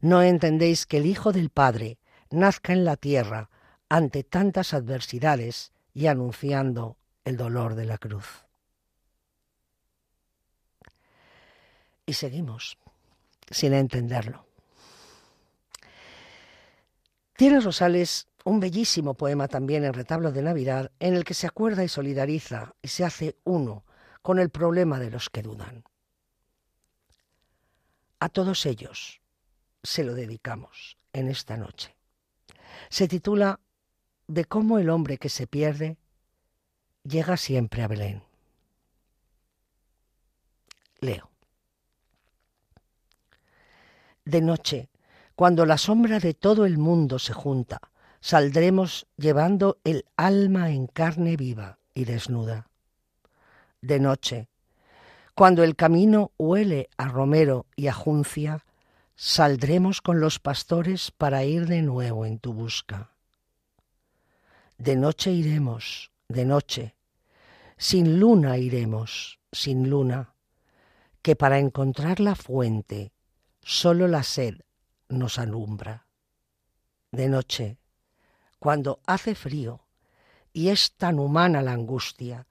No 0.00 0.22
entendéis 0.22 0.86
que 0.86 0.98
el 0.98 1.06
Hijo 1.06 1.32
del 1.32 1.50
Padre 1.50 1.98
nazca 2.30 2.72
en 2.72 2.84
la 2.84 2.96
tierra 2.96 3.50
ante 3.88 4.24
tantas 4.24 4.74
adversidades 4.74 5.72
y 5.92 6.06
anunciando 6.06 6.96
el 7.24 7.36
dolor 7.36 7.74
de 7.74 7.86
la 7.86 7.98
cruz. 7.98 8.44
Y 12.06 12.14
seguimos 12.14 12.76
sin 13.50 13.72
entenderlo. 13.72 14.46
Tiene 17.36 17.60
Rosales 17.60 18.28
un 18.44 18.60
bellísimo 18.60 19.14
poema 19.14 19.48
también 19.48 19.84
en 19.84 19.94
retablo 19.94 20.30
de 20.30 20.42
Navidad 20.42 20.92
en 21.00 21.14
el 21.14 21.24
que 21.24 21.34
se 21.34 21.46
acuerda 21.46 21.82
y 21.82 21.88
solidariza 21.88 22.74
y 22.82 22.88
se 22.88 23.04
hace 23.04 23.36
uno 23.44 23.84
con 24.22 24.38
el 24.38 24.50
problema 24.50 25.00
de 25.00 25.10
los 25.10 25.30
que 25.30 25.42
dudan. 25.42 25.84
A 28.20 28.28
todos 28.28 28.66
ellos 28.66 29.20
se 29.82 30.04
lo 30.04 30.14
dedicamos 30.14 30.98
en 31.12 31.28
esta 31.28 31.56
noche. 31.56 31.96
Se 32.90 33.08
titula 33.08 33.60
De 34.26 34.44
cómo 34.44 34.78
el 34.78 34.90
hombre 34.90 35.18
que 35.18 35.28
se 35.28 35.46
pierde 35.46 35.96
llega 37.02 37.36
siempre 37.36 37.82
a 37.82 37.88
Belén. 37.88 38.22
Leo. 41.00 41.30
De 44.24 44.40
noche, 44.40 44.88
cuando 45.34 45.66
la 45.66 45.76
sombra 45.76 46.18
de 46.18 46.32
todo 46.32 46.64
el 46.64 46.78
mundo 46.78 47.18
se 47.18 47.34
junta, 47.34 47.80
saldremos 48.24 49.06
llevando 49.18 49.80
el 49.84 50.06
alma 50.16 50.70
en 50.70 50.86
carne 50.86 51.36
viva 51.36 51.78
y 51.92 52.06
desnuda. 52.06 52.70
De 53.82 54.00
noche, 54.00 54.48
cuando 55.34 55.62
el 55.62 55.76
camino 55.76 56.32
huele 56.38 56.88
a 56.96 57.08
romero 57.08 57.66
y 57.76 57.88
a 57.88 57.92
juncia, 57.92 58.64
saldremos 59.14 60.00
con 60.00 60.20
los 60.20 60.38
pastores 60.38 61.10
para 61.10 61.44
ir 61.44 61.66
de 61.66 61.82
nuevo 61.82 62.24
en 62.24 62.38
tu 62.38 62.54
busca. 62.54 63.10
De 64.78 64.96
noche 64.96 65.30
iremos, 65.30 66.10
de 66.26 66.46
noche, 66.46 66.94
sin 67.76 68.20
luna 68.20 68.56
iremos, 68.56 69.38
sin 69.52 69.90
luna, 69.90 70.32
que 71.20 71.36
para 71.36 71.58
encontrar 71.58 72.20
la 72.20 72.36
fuente 72.36 73.12
solo 73.60 74.08
la 74.08 74.22
sed 74.22 74.62
nos 75.10 75.38
alumbra. 75.38 76.06
De 77.12 77.28
noche, 77.28 77.76
cuando 78.64 79.00
hace 79.04 79.34
frío 79.34 79.82
y 80.50 80.70
es 80.70 80.92
tan 80.92 81.18
humana 81.18 81.60
la 81.60 81.72
angustia 81.72 82.46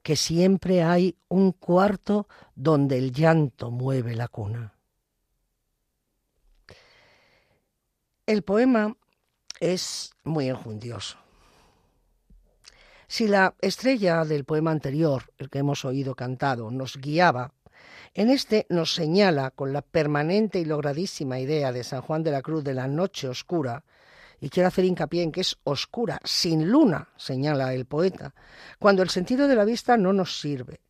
que 0.00 0.14
siempre 0.14 0.84
hay 0.84 1.16
un 1.26 1.50
cuarto 1.50 2.28
donde 2.54 2.96
el 2.98 3.10
llanto 3.10 3.72
mueve 3.72 4.14
la 4.14 4.28
cuna. 4.28 4.74
El 8.26 8.42
poema 8.44 8.96
es 9.58 10.12
muy 10.22 10.48
enjundioso. 10.48 11.18
Si 13.08 13.26
la 13.26 13.56
estrella 13.60 14.24
del 14.24 14.44
poema 14.44 14.70
anterior, 14.70 15.24
el 15.36 15.50
que 15.50 15.58
hemos 15.58 15.84
oído 15.84 16.14
cantado, 16.14 16.70
nos 16.70 16.96
guiaba, 16.96 17.54
en 18.14 18.30
este 18.30 18.66
nos 18.68 18.94
señala 18.94 19.50
con 19.50 19.72
la 19.72 19.82
permanente 19.82 20.60
y 20.60 20.64
logradísima 20.64 21.40
idea 21.40 21.72
de 21.72 21.82
San 21.82 22.02
Juan 22.02 22.22
de 22.22 22.30
la 22.30 22.42
Cruz 22.42 22.62
de 22.62 22.74
la 22.74 22.86
noche 22.86 23.26
oscura, 23.26 23.82
y 24.40 24.50
quiero 24.50 24.68
hacer 24.68 24.84
hincapié 24.84 25.22
en 25.22 25.32
que 25.32 25.40
es 25.40 25.56
oscura, 25.64 26.20
sin 26.24 26.70
luna, 26.70 27.08
señala 27.16 27.74
el 27.74 27.86
poeta, 27.86 28.34
cuando 28.78 29.02
el 29.02 29.10
sentido 29.10 29.48
de 29.48 29.56
la 29.56 29.64
vista 29.64 29.96
no 29.96 30.12
nos 30.12 30.40
sirve, 30.40 30.80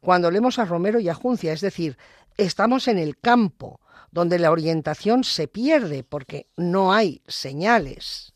cuando 0.00 0.30
leemos 0.30 0.58
a 0.58 0.64
Romero 0.64 1.00
y 1.00 1.08
a 1.08 1.14
Juncia, 1.14 1.52
es 1.52 1.60
decir, 1.60 1.96
estamos 2.36 2.88
en 2.88 2.98
el 2.98 3.18
campo, 3.18 3.80
donde 4.10 4.38
la 4.38 4.50
orientación 4.50 5.24
se 5.24 5.48
pierde 5.48 6.02
porque 6.02 6.48
no 6.56 6.92
hay 6.92 7.22
señales. 7.26 8.32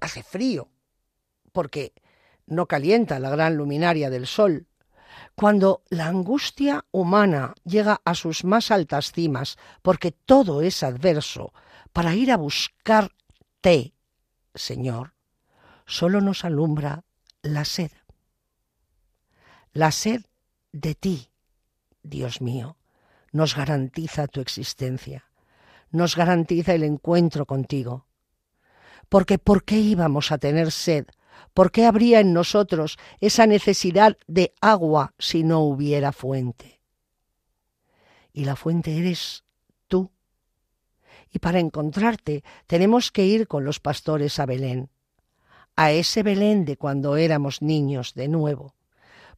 Hace 0.00 0.22
frío, 0.22 0.68
porque 1.52 1.94
no 2.46 2.66
calienta 2.66 3.18
la 3.18 3.30
gran 3.30 3.56
luminaria 3.56 4.10
del 4.10 4.26
sol. 4.26 4.66
Cuando 5.34 5.82
la 5.88 6.06
angustia 6.06 6.84
humana 6.90 7.54
llega 7.64 8.00
a 8.04 8.14
sus 8.14 8.44
más 8.44 8.70
altas 8.70 9.12
cimas, 9.12 9.56
porque 9.82 10.12
todo 10.12 10.60
es 10.62 10.82
adverso, 10.82 11.52
para 11.96 12.14
ir 12.14 12.30
a 12.30 12.36
buscarte, 12.36 13.94
Señor, 14.54 15.14
solo 15.86 16.20
nos 16.20 16.44
alumbra 16.44 17.04
la 17.40 17.64
sed. 17.64 17.90
La 19.72 19.90
sed 19.90 20.20
de 20.72 20.94
ti, 20.94 21.30
Dios 22.02 22.42
mío, 22.42 22.76
nos 23.32 23.56
garantiza 23.56 24.26
tu 24.26 24.42
existencia, 24.42 25.24
nos 25.90 26.16
garantiza 26.16 26.74
el 26.74 26.82
encuentro 26.82 27.46
contigo. 27.46 28.06
Porque 29.08 29.38
¿por 29.38 29.64
qué 29.64 29.78
íbamos 29.78 30.32
a 30.32 30.36
tener 30.36 30.72
sed 30.72 31.06
¿Por 31.54 31.72
qué 31.72 31.86
habría 31.86 32.20
en 32.20 32.34
nosotros 32.34 32.98
esa 33.22 33.46
necesidad 33.46 34.18
de 34.26 34.52
agua 34.60 35.14
si 35.18 35.44
no 35.44 35.60
hubiera 35.60 36.12
fuente? 36.12 36.82
Y 38.34 38.44
la 38.44 38.54
fuente 38.54 38.98
eres. 38.98 39.45
Y 41.36 41.38
para 41.38 41.60
encontrarte 41.60 42.42
tenemos 42.66 43.12
que 43.12 43.26
ir 43.26 43.46
con 43.46 43.62
los 43.62 43.78
pastores 43.78 44.38
a 44.38 44.46
Belén, 44.46 44.88
a 45.76 45.92
ese 45.92 46.22
Belén 46.22 46.64
de 46.64 46.78
cuando 46.78 47.18
éramos 47.18 47.60
niños 47.60 48.14
de 48.14 48.26
nuevo, 48.26 48.74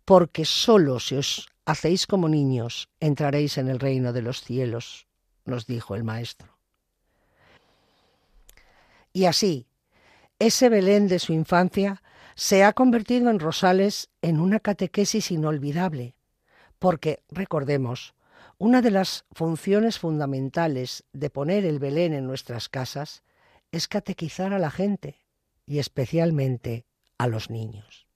porque 0.05 0.45
solo 0.45 1.01
si 1.01 1.17
os 1.17 1.49
hacéis 1.65 2.07
como 2.07 2.29
niños 2.29 2.89
entraréis 3.01 3.59
en 3.59 3.67
el 3.67 3.81
reino 3.81 4.13
de 4.13 4.23
los 4.23 4.45
cielos, 4.45 5.09
nos 5.45 5.67
dijo 5.67 5.97
el 5.97 6.05
Maestro. 6.05 6.57
Y 9.13 9.25
así, 9.25 9.67
ese 10.39 10.69
Belén 10.69 11.09
de 11.09 11.19
su 11.19 11.33
infancia 11.33 12.01
se 12.37 12.63
ha 12.63 12.75
convertido 12.75 13.29
en 13.29 13.41
Rosales 13.41 14.09
en 14.23 14.39
una 14.39 14.61
catequesis 14.61 15.33
inolvidable, 15.33 16.15
porque, 16.79 17.25
recordemos, 17.29 18.15
una 18.59 18.83
de 18.83 18.91
las 18.91 19.25
funciones 19.33 19.99
fundamentales 20.01 21.05
de 21.13 21.31
poner 21.31 21.65
el 21.65 21.79
Belén 21.79 22.13
en 22.13 22.27
nuestras 22.27 22.69
casas 22.69 23.23
es 23.71 23.87
catequizar 23.87 24.53
a 24.53 24.59
la 24.59 24.71
gente 24.71 25.25
y 25.65 25.79
especialmente 25.79 26.85
a 27.19 27.29
los 27.29 27.51
niños. 27.51 28.09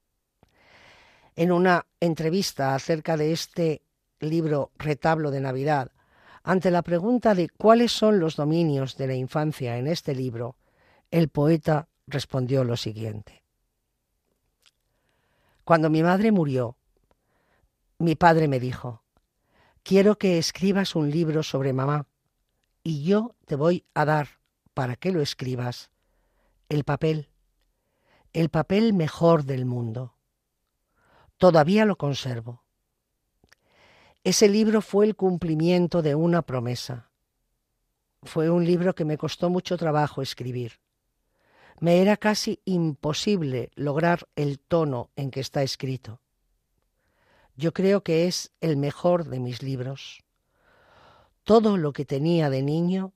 En 1.37 1.53
una 1.53 1.87
entrevista 2.01 2.75
acerca 2.75 3.17
de 3.17 3.33
este 3.33 3.83
libro 4.19 4.73
Retablo 4.77 5.31
de 5.31 5.41
Navidad, 5.41 5.93
ante 6.43 6.73
la 6.73 6.83
pregunta 6.83 7.35
de 7.35 7.49
cuáles 7.49 7.93
son 7.93 8.19
los 8.19 8.35
dominios 8.35 8.97
de 8.97 9.07
la 9.07 9.15
infancia 9.15 9.79
en 9.79 9.87
este 9.87 10.15
libro, 10.15 10.57
el 11.13 11.29
poeta 11.29 11.89
respondió 12.09 12.65
lo 12.65 12.77
siguiente. 12.77 13.45
Cuando 15.65 15.89
mi 15.89 16.03
madre 16.03 16.33
murió, 16.33 16.77
mi 17.99 18.17
padre 18.17 18.49
me 18.49 18.59
dijo, 18.59 19.02
quiero 19.83 20.19
que 20.19 20.39
escribas 20.39 20.95
un 20.95 21.11
libro 21.11 21.43
sobre 21.43 21.73
mamá 21.73 22.07
y 22.83 23.05
yo 23.05 23.35
te 23.47 23.57
voy 23.57 23.85
a 23.95 24.05
dar, 24.05 24.29
para 24.75 24.97
que 24.97 25.13
lo 25.13 25.21
escribas, 25.21 25.91
el 26.69 26.85
papel, 26.85 27.29
el 28.33 28.49
papel 28.49 28.95
mejor 28.95 29.45
del 29.45 29.67
mundo. 29.67 30.15
Todavía 31.37 31.85
lo 31.85 31.97
conservo. 31.97 32.63
Ese 34.25 34.49
libro 34.49 34.81
fue 34.81 35.05
el 35.05 35.17
cumplimiento 35.17 36.01
de 36.01 36.15
una 36.15 36.43
promesa. 36.43 37.11
Fue 38.23 38.51
un 38.51 38.65
libro 38.65 38.95
que 38.95 39.05
me 39.05 39.19
costó 39.19 39.51
mucho 39.51 39.77
trabajo 39.77 40.23
escribir 40.23 40.81
me 41.83 42.01
era 42.01 42.17
casi 42.17 42.61
imposible 42.65 43.73
lograr 43.75 44.29
el 44.37 44.61
tono 44.61 45.11
en 45.17 45.33
que 45.33 45.41
está 45.41 45.65
escrito. 45.65 46.21
Yo 47.57 47.73
creo 47.73 48.03
que 48.03 48.27
es 48.27 48.53
el 48.61 48.77
mejor 48.77 49.27
de 49.27 49.41
mis 49.41 49.63
libros. 49.63 50.23
Todo 51.45 51.77
lo 51.77 51.93
que 51.93 52.05
tenía 52.05 52.51
de 52.51 52.63
niño 52.63 53.13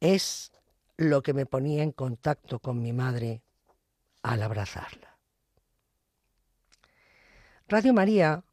es 0.00 0.52
lo 0.96 1.22
que 1.22 1.34
me 1.34 1.46
ponía 1.46 1.82
en 1.82 1.92
contacto 1.92 2.58
con 2.58 2.80
mi 2.80 2.92
madre 2.92 3.42
al 4.22 4.42
abrazarla. 4.42 5.18
Radio 7.68 7.92
María 7.92 8.44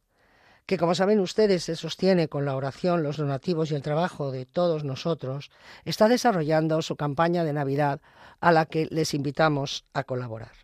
que 0.66 0.78
como 0.78 0.94
saben 0.94 1.20
ustedes 1.20 1.64
se 1.64 1.76
sostiene 1.76 2.28
con 2.28 2.44
la 2.44 2.56
oración, 2.56 3.02
los 3.02 3.18
donativos 3.18 3.70
y 3.70 3.74
el 3.74 3.82
trabajo 3.82 4.30
de 4.30 4.46
todos 4.46 4.84
nosotros, 4.84 5.50
está 5.84 6.08
desarrollando 6.08 6.80
su 6.80 6.96
campaña 6.96 7.44
de 7.44 7.52
Navidad 7.52 8.00
a 8.40 8.52
la 8.52 8.66
que 8.66 8.88
les 8.90 9.12
invitamos 9.14 9.84
a 9.92 10.04
colaborar. 10.04 10.63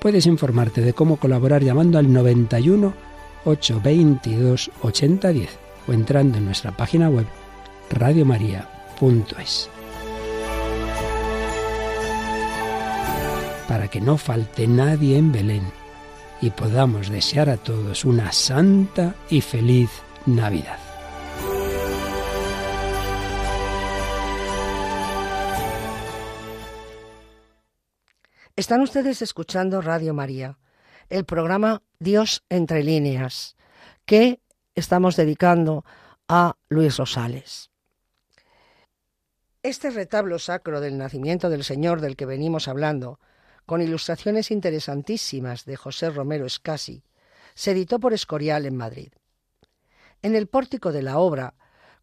Puedes 0.00 0.26
informarte 0.26 0.80
de 0.80 0.92
cómo 0.92 1.16
colaborar 1.16 1.62
llamando 1.62 1.98
al 1.98 2.12
91 2.12 2.92
822 3.44 4.70
8010 4.82 5.58
o 5.88 5.92
entrando 5.92 6.38
en 6.38 6.44
nuestra 6.44 6.76
página 6.76 7.08
web 7.08 7.26
radiomaria.es. 7.90 9.70
para 13.68 13.88
que 13.88 14.00
no 14.00 14.16
falte 14.16 14.66
nadie 14.66 15.18
en 15.18 15.32
Belén 15.32 15.62
y 16.40 16.50
podamos 16.50 17.08
desear 17.08 17.50
a 17.50 17.56
todos 17.56 18.04
una 18.04 18.32
santa 18.32 19.14
y 19.30 19.40
feliz 19.40 19.90
Navidad. 20.26 20.85
Están 28.56 28.80
ustedes 28.80 29.20
escuchando 29.20 29.82
Radio 29.82 30.14
María, 30.14 30.58
el 31.10 31.26
programa 31.26 31.82
Dios 31.98 32.42
entre 32.48 32.82
líneas, 32.82 33.54
que 34.06 34.40
estamos 34.74 35.14
dedicando 35.14 35.84
a 36.26 36.56
Luis 36.70 36.96
Rosales. 36.96 37.68
Este 39.62 39.90
retablo 39.90 40.38
sacro 40.38 40.80
del 40.80 40.96
nacimiento 40.96 41.50
del 41.50 41.64
Señor 41.64 42.00
del 42.00 42.16
que 42.16 42.24
venimos 42.24 42.66
hablando 42.66 43.20
con 43.66 43.82
ilustraciones 43.82 44.50
interesantísimas 44.50 45.66
de 45.66 45.76
José 45.76 46.08
Romero 46.08 46.46
Escasi, 46.46 47.02
se 47.54 47.72
editó 47.72 48.00
por 48.00 48.14
Escorial 48.14 48.64
en 48.64 48.76
Madrid. 48.78 49.12
En 50.22 50.34
el 50.34 50.46
pórtico 50.46 50.92
de 50.92 51.02
la 51.02 51.18
obra 51.18 51.52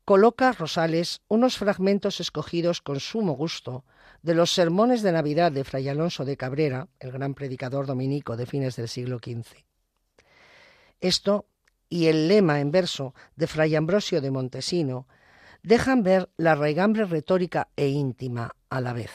coloca 0.06 0.52
Rosales 0.52 1.24
unos 1.30 1.58
fragmentos 1.58 2.20
escogidos 2.20 2.84
con 2.84 3.00
sumo 3.00 3.34
gusto 3.34 3.86
de 4.24 4.34
los 4.34 4.52
sermones 4.52 5.04
de 5.04 5.12
Navidad 5.12 5.52
de 5.52 5.64
Fray 5.64 5.90
Alonso 5.90 6.26
de 6.26 6.38
Cabrera, 6.38 6.88
el 7.00 7.12
gran 7.12 7.36
predicador 7.36 7.86
dominico 7.86 8.38
de 8.38 8.46
fines 8.46 8.76
del 8.78 8.88
siglo 8.88 9.20
XV. 9.20 9.64
Esto 11.02 11.46
y 11.90 12.08
el 12.08 12.30
lema 12.30 12.62
en 12.62 12.72
verso 12.72 13.14
de 13.36 13.48
Fray 13.48 13.76
Ambrosio 13.76 14.22
de 14.22 14.32
Montesino 14.32 15.08
dejan 15.62 16.04
ver 16.04 16.30
la 16.38 16.56
raigambre 16.56 17.06
retórica 17.06 17.68
e 17.76 17.90
íntima 17.90 18.56
a 18.70 18.82
la 18.82 18.94
vez. 18.94 19.12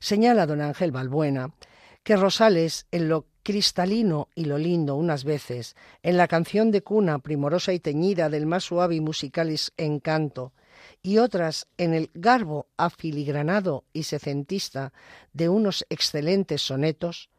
Señala 0.00 0.46
don 0.46 0.60
Ángel 0.60 0.90
Balbuena 0.90 1.54
que 2.02 2.16
Rosales, 2.16 2.86
en 2.90 3.08
lo 3.08 3.28
cristalino 3.44 4.28
y 4.34 4.46
lo 4.46 4.58
lindo 4.58 4.96
unas 4.96 5.22
veces, 5.22 5.76
en 6.02 6.16
la 6.16 6.26
canción 6.26 6.72
de 6.72 6.82
cuna 6.82 7.20
primorosa 7.20 7.72
y 7.72 7.78
teñida 7.78 8.28
del 8.28 8.46
más 8.46 8.64
suave 8.64 8.96
y 8.96 9.00
musical 9.00 9.54
encanto, 9.76 10.52
y 11.02 11.18
otras 11.18 11.66
en 11.78 11.94
el 11.94 12.10
garbo 12.14 12.68
afiligranado 12.76 13.84
y 13.92 14.04
secentista 14.04 14.92
de 15.32 15.48
unos 15.48 15.84
excelentes 15.90 16.62
sonetos, 16.62 17.30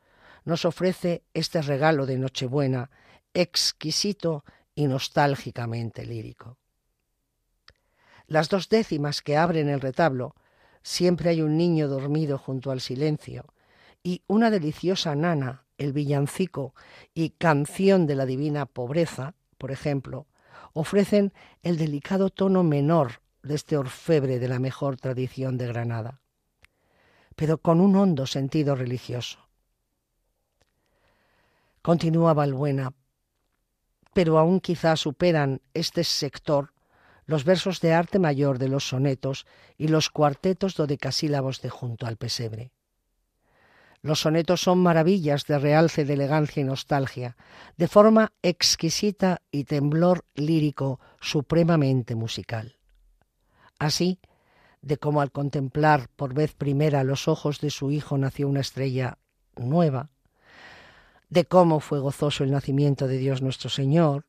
nos 0.46 0.66
ofrece 0.66 1.24
este 1.34 1.62
regalo 1.62 2.06
de 2.06 2.18
Nochebuena, 2.18 2.90
exquisito 3.34 4.44
y 4.76 4.88
nostálgicamente 4.88 6.06
lírico. 6.06 6.58
Las 8.28 8.50
dos 8.50 8.70
décimas 8.70 9.22
que 9.22 9.38
abren 9.38 9.70
el 9.70 9.80
retablo 9.80 10.36
Siempre 10.84 11.30
hay 11.30 11.42
un 11.42 11.58
niño 11.58 11.88
dormido 11.88 12.38
junto 12.38 12.70
al 12.70 12.82
silencio 12.82 13.46
y 14.04 14.22
una 14.28 14.52
deliciosa 14.52 15.16
nana, 15.16 15.64
el 15.78 15.94
villancico 15.94 16.76
y 17.14 17.30
canción 17.32 18.06
de 18.06 18.16
la 18.16 18.26
divina 18.26 18.66
pobreza, 18.66 19.34
por 19.58 19.72
ejemplo, 19.72 20.28
ofrecen 20.74 21.32
el 21.64 21.78
delicado 21.78 22.30
tono 22.30 22.64
menor 22.64 23.22
de 23.44 23.56
este 23.56 23.78
orfebre 23.78 24.40
de 24.40 24.48
la 24.48 24.60
mejor 24.60 24.98
tradición 24.98 25.58
de 25.58 25.68
Granada, 25.68 26.22
pero 27.36 27.58
con 27.58 27.82
un 27.82 27.96
hondo 27.96 28.26
sentido 28.26 28.76
religioso. 28.76 29.40
Continúa 31.82 32.34
Balbuena, 32.34 32.94
pero 34.14 34.40
aún 34.40 34.62
quizá 34.62 34.96
superan 34.96 35.62
este 35.74 36.04
sector 36.04 36.74
los 37.26 37.44
versos 37.44 37.80
de 37.82 37.94
arte 37.94 38.20
mayor 38.20 38.60
de 38.60 38.70
los 38.70 38.88
sonetos 38.88 39.46
y 39.78 39.88
los 39.88 40.10
cuartetos 40.10 40.76
dodecasílabos 40.76 41.62
de 41.62 41.70
junto 41.70 42.06
al 42.06 42.18
pesebre. 42.18 42.72
Los 44.02 44.20
sonetos 44.20 44.62
son 44.62 44.80
maravillas 44.80 45.46
de 45.46 45.58
realce 45.60 46.04
de 46.04 46.14
elegancia 46.14 46.62
y 46.62 46.66
nostalgia, 46.66 47.38
de 47.78 47.88
forma 47.88 48.34
exquisita 48.42 49.42
y 49.50 49.64
temblor 49.64 50.26
lírico 50.36 51.00
supremamente 51.22 52.14
musical. 52.14 52.78
Así, 53.80 54.20
de 54.82 54.98
cómo 54.98 55.22
al 55.22 55.32
contemplar 55.32 56.10
por 56.16 56.34
vez 56.34 56.54
primera 56.54 57.04
los 57.04 57.28
ojos 57.28 57.60
de 57.60 57.70
su 57.70 57.92
hijo 57.92 58.18
nació 58.18 58.48
una 58.48 58.60
estrella 58.60 59.18
nueva, 59.56 60.10
de 61.30 61.46
cómo 61.46 61.80
fue 61.80 62.00
gozoso 62.00 62.44
el 62.44 62.52
nacimiento 62.52 63.08
de 63.08 63.18
Dios 63.18 63.42
nuestro 63.42 63.70
Señor, 63.70 64.26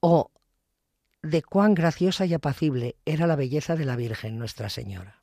o 0.00 0.30
de 1.22 1.42
cuán 1.42 1.74
graciosa 1.74 2.24
y 2.24 2.34
apacible 2.34 2.96
era 3.04 3.26
la 3.26 3.36
belleza 3.36 3.76
de 3.76 3.84
la 3.84 3.96
Virgen 3.96 4.38
Nuestra 4.38 4.70
Señora. 4.70 5.22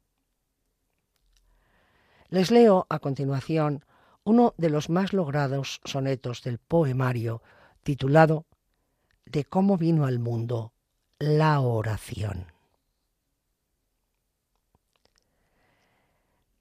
Les 2.29 2.51
leo 2.51 2.85
a 2.89 2.99
continuación 2.99 3.85
uno 4.23 4.53
de 4.57 4.69
los 4.69 4.89
más 4.89 5.13
logrados 5.13 5.79
sonetos 5.85 6.41
del 6.41 6.57
poemario 6.57 7.41
titulado 7.83 8.45
De 9.25 9.45
cómo 9.45 9.77
vino 9.77 10.05
al 10.05 10.19
mundo 10.19 10.73
la 11.19 11.61
oración. 11.61 12.54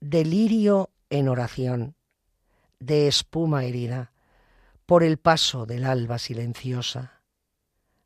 Delirio 0.07 0.91
en 1.09 1.27
oración, 1.27 1.95
de 2.77 3.07
espuma 3.07 3.65
herida, 3.65 4.11
por 4.85 5.01
el 5.01 5.17
paso 5.17 5.65
del 5.65 5.83
alba 5.83 6.19
silenciosa, 6.19 7.23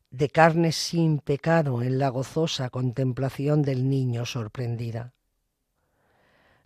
de 0.09 0.29
carne 0.29 0.71
sin 0.71 1.19
pecado 1.19 1.81
en 1.81 1.99
la 1.99 2.07
gozosa 2.07 2.69
contemplación 2.69 3.63
del 3.63 3.89
niño 3.89 4.25
sorprendida, 4.25 5.13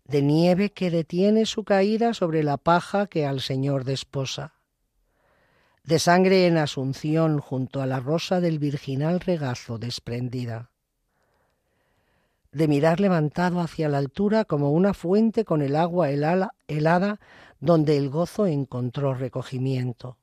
de 0.05 0.21
nieve 0.21 0.71
que 0.71 0.91
detiene 0.91 1.47
su 1.47 1.63
caída 1.63 2.13
sobre 2.13 2.43
la 2.43 2.57
paja 2.57 3.07
que 3.07 3.25
al 3.25 3.41
Señor 3.41 3.85
desposa, 3.85 4.53
de 5.83 5.97
sangre 5.97 6.45
en 6.45 6.57
asunción 6.57 7.39
junto 7.39 7.81
a 7.81 7.87
la 7.87 7.99
rosa 7.99 8.39
del 8.39 8.59
virginal 8.59 9.19
regazo 9.19 9.79
desprendida, 9.79 10.72
de 12.53 12.67
mirar 12.67 12.99
levantado 12.99 13.59
hacia 13.59 13.89
la 13.89 13.97
altura 13.97 14.45
como 14.45 14.71
una 14.71 14.93
fuente 14.93 15.43
con 15.43 15.61
el 15.61 15.75
agua 15.75 16.09
helada 16.11 17.19
donde 17.59 17.97
el 17.97 18.09
gozo 18.09 18.45
encontró 18.45 19.13
recogimiento 19.13 20.17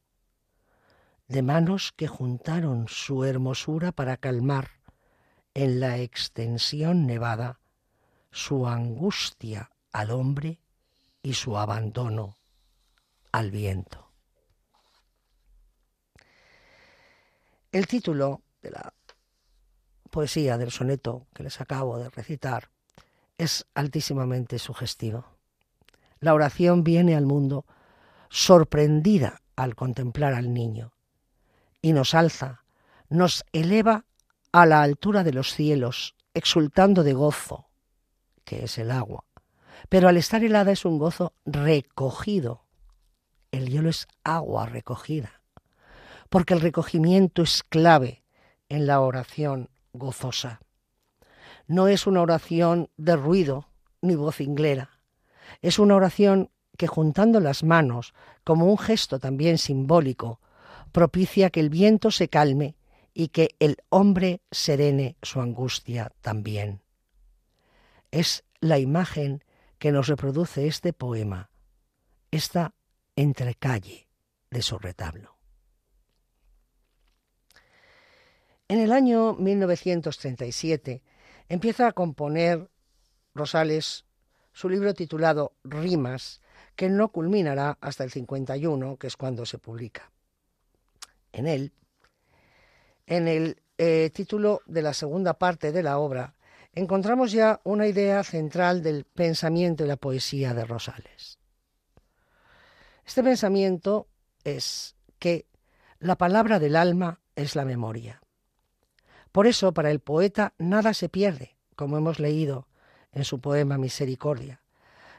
de 1.30 1.42
manos 1.42 1.92
que 1.96 2.08
juntaron 2.08 2.86
su 2.88 3.24
hermosura 3.24 3.92
para 3.92 4.16
calmar 4.16 4.68
en 5.54 5.78
la 5.78 5.98
extensión 5.98 7.06
nevada 7.06 7.60
su 8.32 8.66
angustia 8.66 9.70
al 9.92 10.10
hombre 10.10 10.58
y 11.22 11.34
su 11.34 11.56
abandono 11.56 12.36
al 13.30 13.52
viento. 13.52 14.10
El 17.70 17.86
título 17.86 18.42
de 18.60 18.72
la 18.72 18.92
poesía 20.10 20.58
del 20.58 20.70
soneto 20.70 21.26
que 21.34 21.42
les 21.42 21.60
acabo 21.60 21.98
de 21.98 22.10
recitar 22.10 22.70
es 23.38 23.66
altísimamente 23.74 24.58
sugestivo. 24.58 25.24
La 26.18 26.34
oración 26.34 26.84
viene 26.84 27.16
al 27.16 27.24
mundo 27.24 27.64
sorprendida 28.28 29.40
al 29.56 29.74
contemplar 29.74 30.34
al 30.34 30.52
niño, 30.52 30.92
y 31.82 31.92
nos 31.92 32.14
alza, 32.14 32.64
nos 33.08 33.44
eleva 33.52 34.04
a 34.52 34.66
la 34.66 34.82
altura 34.82 35.24
de 35.24 35.32
los 35.32 35.52
cielos, 35.54 36.14
exultando 36.34 37.02
de 37.02 37.12
gozo, 37.12 37.68
que 38.44 38.64
es 38.64 38.78
el 38.78 38.90
agua. 38.90 39.24
Pero 39.88 40.08
al 40.08 40.16
estar 40.16 40.44
helada 40.44 40.72
es 40.72 40.84
un 40.84 40.98
gozo 40.98 41.32
recogido. 41.44 42.64
El 43.50 43.68
hielo 43.68 43.88
es 43.88 44.06
agua 44.22 44.66
recogida, 44.66 45.42
porque 46.28 46.54
el 46.54 46.60
recogimiento 46.60 47.42
es 47.42 47.62
clave 47.62 48.22
en 48.68 48.86
la 48.86 49.00
oración 49.00 49.68
gozosa. 49.92 50.60
No 51.66 51.88
es 51.88 52.06
una 52.06 52.22
oración 52.22 52.90
de 52.96 53.16
ruido 53.16 53.68
ni 54.02 54.14
vocinglera. 54.14 55.00
Es 55.62 55.78
una 55.78 55.96
oración 55.96 56.50
que 56.76 56.86
juntando 56.86 57.40
las 57.40 57.62
manos, 57.62 58.14
como 58.44 58.66
un 58.66 58.78
gesto 58.78 59.18
también 59.18 59.58
simbólico, 59.58 60.40
propicia 60.92 61.50
que 61.50 61.60
el 61.60 61.70
viento 61.70 62.10
se 62.10 62.28
calme 62.28 62.76
y 63.12 63.28
que 63.28 63.54
el 63.58 63.76
hombre 63.88 64.40
serene 64.50 65.16
su 65.22 65.40
angustia 65.40 66.12
también. 66.20 66.82
Es 68.10 68.44
la 68.60 68.78
imagen 68.78 69.44
que 69.78 69.92
nos 69.92 70.08
reproduce 70.08 70.66
este 70.66 70.92
poema, 70.92 71.50
esta 72.30 72.74
entrecalle 73.16 74.08
de 74.50 74.62
su 74.62 74.78
retablo. 74.78 75.39
En 78.70 78.78
el 78.78 78.92
año 78.92 79.34
1937 79.34 81.02
empieza 81.48 81.88
a 81.88 81.92
componer 81.92 82.70
Rosales 83.34 84.04
su 84.52 84.68
libro 84.68 84.94
titulado 84.94 85.54
Rimas, 85.64 86.40
que 86.76 86.88
no 86.88 87.10
culminará 87.10 87.78
hasta 87.80 88.04
el 88.04 88.12
51, 88.12 88.96
que 88.96 89.08
es 89.08 89.16
cuando 89.16 89.44
se 89.44 89.58
publica. 89.58 90.12
En 91.32 91.48
él, 91.48 91.72
en 93.06 93.26
el 93.26 93.60
eh, 93.76 94.08
título 94.14 94.62
de 94.66 94.82
la 94.82 94.94
segunda 94.94 95.34
parte 95.34 95.72
de 95.72 95.82
la 95.82 95.98
obra, 95.98 96.36
encontramos 96.72 97.32
ya 97.32 97.60
una 97.64 97.88
idea 97.88 98.22
central 98.22 98.84
del 98.84 99.02
pensamiento 99.02 99.84
y 99.84 99.88
la 99.88 99.96
poesía 99.96 100.54
de 100.54 100.64
Rosales. 100.64 101.40
Este 103.04 103.24
pensamiento 103.24 104.06
es 104.44 104.94
que 105.18 105.46
la 105.98 106.14
palabra 106.14 106.60
del 106.60 106.76
alma 106.76 107.20
es 107.34 107.56
la 107.56 107.64
memoria. 107.64 108.20
Por 109.32 109.46
eso, 109.46 109.72
para 109.72 109.90
el 109.90 110.00
poeta 110.00 110.54
nada 110.58 110.94
se 110.94 111.08
pierde, 111.08 111.56
como 111.76 111.96
hemos 111.96 112.18
leído 112.18 112.66
en 113.12 113.24
su 113.24 113.40
poema 113.40 113.78
Misericordia. 113.78 114.60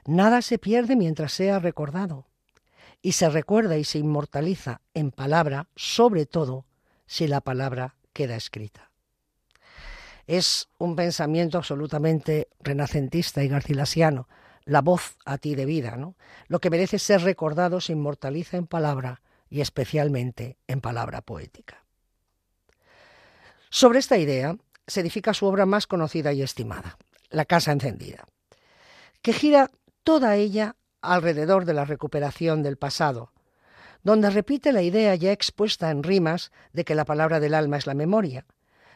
Nada 0.05 0.41
se 0.41 0.57
pierde 0.57 0.95
mientras 0.95 1.31
sea 1.31 1.59
recordado, 1.59 2.27
y 3.01 3.13
se 3.13 3.29
recuerda 3.29 3.77
y 3.77 3.83
se 3.83 3.99
inmortaliza 3.99 4.81
en 4.93 5.11
palabra, 5.11 5.67
sobre 5.75 6.25
todo 6.25 6.65
si 7.05 7.27
la 7.27 7.41
palabra 7.41 7.95
queda 8.13 8.35
escrita. 8.35 8.91
Es 10.27 10.69
un 10.77 10.95
pensamiento 10.95 11.57
absolutamente 11.57 12.47
renacentista 12.59 13.43
y 13.43 13.47
garcilasiano, 13.47 14.27
la 14.65 14.81
voz 14.81 15.17
a 15.25 15.37
ti 15.37 15.55
de 15.55 15.65
vida, 15.65 15.97
¿no? 15.97 16.15
Lo 16.47 16.59
que 16.59 16.69
merece 16.69 16.99
ser 16.99 17.21
recordado 17.21 17.81
se 17.81 17.93
inmortaliza 17.93 18.57
en 18.57 18.67
palabra 18.67 19.21
y 19.49 19.61
especialmente 19.61 20.57
en 20.67 20.79
palabra 20.79 21.21
poética. 21.21 21.83
Sobre 23.73 23.99
esta 23.99 24.17
idea 24.17 24.57
se 24.85 24.99
edifica 24.99 25.33
su 25.33 25.45
obra 25.45 25.65
más 25.65 25.87
conocida 25.87 26.33
y 26.33 26.41
estimada, 26.41 26.97
La 27.29 27.45
Casa 27.45 27.71
Encendida, 27.71 28.25
que 29.21 29.31
gira 29.31 29.71
toda 30.03 30.35
ella 30.35 30.75
alrededor 31.01 31.63
de 31.63 31.73
la 31.73 31.85
recuperación 31.85 32.63
del 32.63 32.77
pasado, 32.77 33.31
donde 34.03 34.29
repite 34.29 34.73
la 34.73 34.81
idea 34.81 35.15
ya 35.15 35.31
expuesta 35.31 35.89
en 35.89 36.03
rimas 36.03 36.51
de 36.73 36.83
que 36.83 36.95
la 36.95 37.05
palabra 37.05 37.39
del 37.39 37.53
alma 37.53 37.77
es 37.77 37.87
la 37.87 37.93
memoria, 37.93 38.45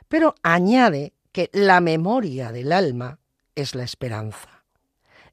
pero 0.09 0.35
añade 0.43 1.13
que 1.31 1.49
la 1.53 1.79
memoria 1.79 2.51
del 2.51 2.73
alma 2.73 3.19
es 3.55 3.75
la 3.75 3.83
esperanza. 3.83 4.65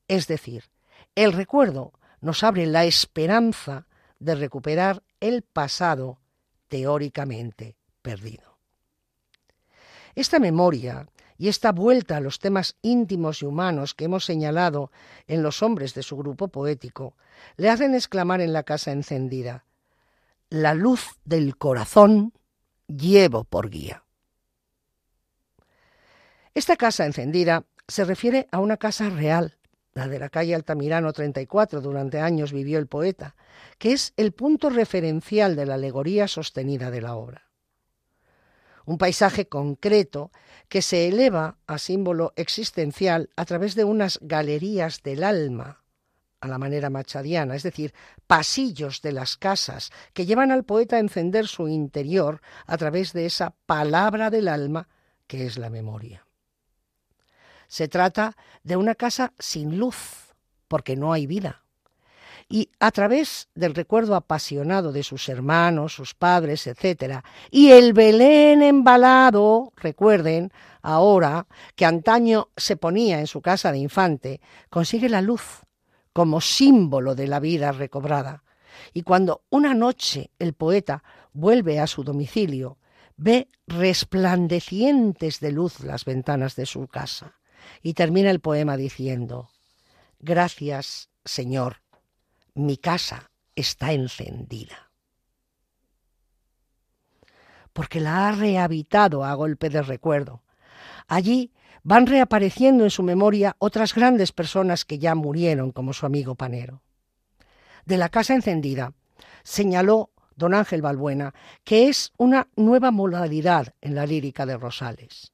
Es 0.06 0.28
decir, 0.28 0.70
el 1.16 1.32
recuerdo 1.32 1.92
nos 2.20 2.44
abre 2.44 2.66
la 2.66 2.84
esperanza 2.84 3.88
de 4.20 4.36
recuperar 4.36 5.02
el 5.18 5.42
pasado 5.42 6.20
teóricamente 6.68 7.74
perdido. 8.02 8.51
Esta 10.14 10.38
memoria 10.38 11.08
y 11.38 11.48
esta 11.48 11.72
vuelta 11.72 12.18
a 12.18 12.20
los 12.20 12.38
temas 12.38 12.76
íntimos 12.82 13.42
y 13.42 13.46
humanos 13.46 13.94
que 13.94 14.04
hemos 14.04 14.24
señalado 14.24 14.92
en 15.26 15.42
los 15.42 15.62
hombres 15.62 15.94
de 15.94 16.02
su 16.02 16.16
grupo 16.16 16.48
poético 16.48 17.16
le 17.56 17.70
hacen 17.70 17.94
exclamar 17.94 18.40
en 18.40 18.52
la 18.52 18.62
casa 18.62 18.92
encendida, 18.92 19.64
la 20.50 20.74
luz 20.74 21.16
del 21.24 21.56
corazón 21.56 22.32
llevo 22.86 23.44
por 23.44 23.70
guía. 23.70 24.04
Esta 26.54 26.76
casa 26.76 27.06
encendida 27.06 27.64
se 27.88 28.04
refiere 28.04 28.46
a 28.52 28.60
una 28.60 28.76
casa 28.76 29.08
real, 29.08 29.56
la 29.94 30.08
de 30.08 30.18
la 30.18 30.28
calle 30.28 30.54
Altamirano 30.54 31.12
34, 31.12 31.80
durante 31.80 32.20
años 32.20 32.52
vivió 32.52 32.78
el 32.78 32.86
poeta, 32.86 33.34
que 33.78 33.92
es 33.92 34.12
el 34.16 34.32
punto 34.32 34.68
referencial 34.68 35.56
de 35.56 35.66
la 35.66 35.74
alegoría 35.74 36.28
sostenida 36.28 36.90
de 36.90 37.00
la 37.00 37.16
obra 37.16 37.51
un 38.84 38.98
paisaje 38.98 39.48
concreto 39.48 40.30
que 40.68 40.82
se 40.82 41.08
eleva 41.08 41.58
a 41.66 41.78
símbolo 41.78 42.32
existencial 42.36 43.30
a 43.36 43.44
través 43.44 43.74
de 43.74 43.84
unas 43.84 44.18
galerías 44.22 45.02
del 45.02 45.24
alma, 45.24 45.82
a 46.40 46.48
la 46.48 46.58
manera 46.58 46.90
machadiana, 46.90 47.54
es 47.54 47.62
decir, 47.62 47.94
pasillos 48.26 49.02
de 49.02 49.12
las 49.12 49.36
casas 49.36 49.90
que 50.12 50.26
llevan 50.26 50.50
al 50.50 50.64
poeta 50.64 50.96
a 50.96 51.00
encender 51.00 51.46
su 51.46 51.68
interior 51.68 52.40
a 52.66 52.76
través 52.76 53.12
de 53.12 53.26
esa 53.26 53.54
palabra 53.66 54.30
del 54.30 54.48
alma 54.48 54.88
que 55.26 55.46
es 55.46 55.56
la 55.56 55.70
memoria. 55.70 56.26
Se 57.68 57.88
trata 57.88 58.36
de 58.64 58.76
una 58.76 58.94
casa 58.94 59.32
sin 59.38 59.78
luz, 59.78 60.34
porque 60.68 60.96
no 60.96 61.12
hay 61.12 61.26
vida 61.26 61.61
y 62.52 62.68
a 62.80 62.90
través 62.90 63.48
del 63.54 63.74
recuerdo 63.74 64.14
apasionado 64.14 64.92
de 64.92 65.02
sus 65.02 65.30
hermanos, 65.30 65.94
sus 65.94 66.12
padres, 66.12 66.66
etc., 66.66 67.24
y 67.50 67.70
el 67.70 67.94
Belén 67.94 68.62
embalado, 68.62 69.72
recuerden, 69.76 70.52
ahora 70.82 71.46
que 71.74 71.86
antaño 71.86 72.50
se 72.54 72.76
ponía 72.76 73.20
en 73.20 73.26
su 73.26 73.40
casa 73.40 73.72
de 73.72 73.78
infante, 73.78 74.42
consigue 74.68 75.08
la 75.08 75.22
luz 75.22 75.62
como 76.12 76.42
símbolo 76.42 77.14
de 77.14 77.26
la 77.26 77.40
vida 77.40 77.72
recobrada. 77.72 78.44
Y 78.92 79.00
cuando 79.00 79.44
una 79.48 79.72
noche 79.72 80.30
el 80.38 80.52
poeta 80.52 81.02
vuelve 81.32 81.80
a 81.80 81.86
su 81.86 82.04
domicilio, 82.04 82.76
ve 83.16 83.48
resplandecientes 83.66 85.40
de 85.40 85.52
luz 85.52 85.80
las 85.80 86.04
ventanas 86.04 86.54
de 86.54 86.66
su 86.66 86.86
casa. 86.86 87.32
Y 87.82 87.94
termina 87.94 88.30
el 88.30 88.40
poema 88.40 88.76
diciendo, 88.76 89.48
Gracias, 90.20 91.08
Señor, 91.24 91.82
mi 92.54 92.76
casa 92.76 93.30
está 93.54 93.92
encendida. 93.92 94.90
Porque 97.72 98.00
la 98.00 98.28
ha 98.28 98.32
rehabitado 98.32 99.24
a 99.24 99.34
golpe 99.34 99.70
de 99.70 99.82
recuerdo. 99.82 100.42
Allí 101.06 101.52
van 101.82 102.06
reapareciendo 102.06 102.84
en 102.84 102.90
su 102.90 103.02
memoria 103.02 103.56
otras 103.58 103.94
grandes 103.94 104.32
personas 104.32 104.84
que 104.84 104.98
ya 104.98 105.14
murieron, 105.14 105.72
como 105.72 105.92
su 105.92 106.06
amigo 106.06 106.34
Panero. 106.34 106.82
De 107.84 107.96
la 107.96 108.08
casa 108.08 108.34
encendida 108.34 108.92
señaló 109.42 110.10
don 110.36 110.54
Ángel 110.54 110.82
Balbuena 110.82 111.34
que 111.64 111.88
es 111.88 112.12
una 112.16 112.48
nueva 112.56 112.90
modalidad 112.90 113.74
en 113.80 113.94
la 113.94 114.06
lírica 114.06 114.46
de 114.46 114.56
Rosales. 114.56 115.32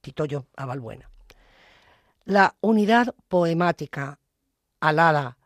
Quito 0.00 0.24
yo 0.24 0.46
a 0.56 0.66
Balbuena. 0.66 1.10
La 2.24 2.54
unidad 2.60 3.14
poemática 3.28 4.18
alada 4.80 5.38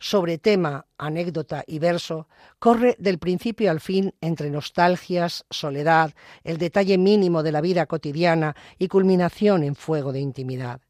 sobre 0.00 0.38
tema, 0.38 0.86
anécdota 0.98 1.62
y 1.66 1.78
verso, 1.78 2.26
corre 2.58 2.96
del 2.98 3.18
principio 3.18 3.70
al 3.70 3.80
fin 3.80 4.14
entre 4.22 4.50
nostalgias, 4.50 5.44
soledad, 5.50 6.14
el 6.42 6.56
detalle 6.56 6.96
mínimo 6.96 7.42
de 7.42 7.52
la 7.52 7.60
vida 7.60 7.86
cotidiana 7.86 8.56
y 8.78 8.88
culminación 8.88 9.62
en 9.62 9.76
fuego 9.76 10.10
de 10.12 10.20
intimidad. 10.20 10.80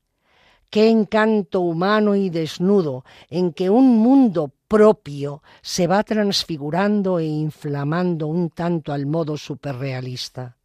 Qué 0.70 0.88
encanto 0.88 1.60
humano 1.60 2.14
y 2.14 2.30
desnudo 2.30 3.04
en 3.28 3.52
que 3.52 3.68
un 3.68 3.98
mundo 3.98 4.52
propio 4.68 5.42
se 5.60 5.88
va 5.88 6.04
transfigurando 6.04 7.18
e 7.18 7.24
inflamando 7.24 8.28
un 8.28 8.50
tanto 8.50 8.92
al 8.92 9.06
modo 9.06 9.36
superrealista, 9.36 10.56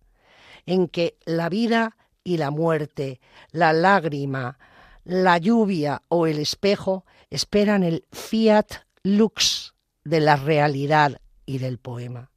en 0.68 0.88
que 0.88 1.18
la 1.26 1.50
vida 1.50 1.98
y 2.24 2.38
la 2.38 2.52
muerte, 2.52 3.20
la 3.52 3.74
lágrima, 3.74 4.60
la 5.06 5.38
lluvia 5.38 6.02
o 6.10 6.28
el 6.28 6.40
espejo 6.40 7.06
esperan 7.30 7.84
el 7.84 8.06
fiat 8.12 8.68
lux 9.04 9.74
de 10.04 10.20
la 10.20 10.36
realidad 10.36 11.22
y 11.46 11.60
del 11.60 11.78
poema. 11.78 12.32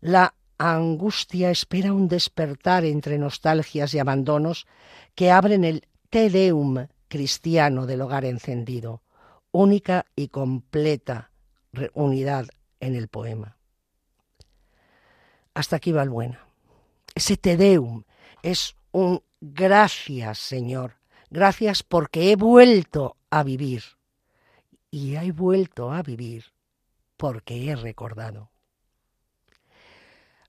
La 0.00 0.34
angustia 0.56 1.50
espera 1.50 1.92
un 1.92 2.08
despertar 2.08 2.84
entre 2.84 3.18
nostalgias 3.18 3.92
y 3.92 3.98
abandonos 3.98 4.66
que 5.14 5.30
abren 5.30 5.64
el 5.64 5.86
Te 6.10 6.30
Deum 6.30 6.86
cristiano 7.08 7.86
del 7.86 8.00
hogar 8.00 8.24
encendido, 8.24 9.02
única 9.50 10.06
y 10.16 10.28
completa 10.28 11.30
unidad 11.92 12.46
en 12.80 12.94
el 12.94 13.08
poema. 13.08 13.56
Hasta 15.54 15.76
aquí 15.76 15.92
va 15.92 16.02
el 16.02 16.10
buena. 16.10 16.40
Ese 17.14 17.36
te 17.36 17.56
deum 17.56 18.02
es 18.42 18.76
un 18.90 19.22
gracias, 19.40 20.38
Señor. 20.38 20.96
Gracias 21.30 21.82
porque 21.82 22.30
he 22.30 22.36
vuelto 22.36 23.16
a 23.30 23.42
vivir. 23.42 23.82
Y 24.90 25.16
he 25.16 25.32
vuelto 25.32 25.92
a 25.92 26.02
vivir 26.02 26.44
porque 27.16 27.70
he 27.70 27.76
recordado. 27.76 28.50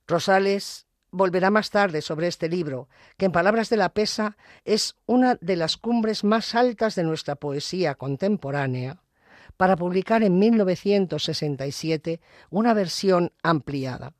Rosales 0.06 0.86
volverá 1.10 1.50
más 1.50 1.70
tarde 1.70 2.02
sobre 2.02 2.28
este 2.28 2.48
libro, 2.48 2.88
que 3.16 3.26
en 3.26 3.32
palabras 3.32 3.70
de 3.70 3.76
la 3.76 3.88
Pesa 3.88 4.36
es 4.64 4.96
una 5.06 5.36
de 5.40 5.56
las 5.56 5.76
cumbres 5.76 6.24
más 6.24 6.54
altas 6.54 6.94
de 6.94 7.04
nuestra 7.04 7.36
poesía 7.36 7.94
contemporánea, 7.94 9.02
para 9.56 9.76
publicar 9.76 10.22
en 10.22 10.38
1967 10.38 12.20
una 12.50 12.74
versión 12.74 13.32
ampliada. 13.42 14.12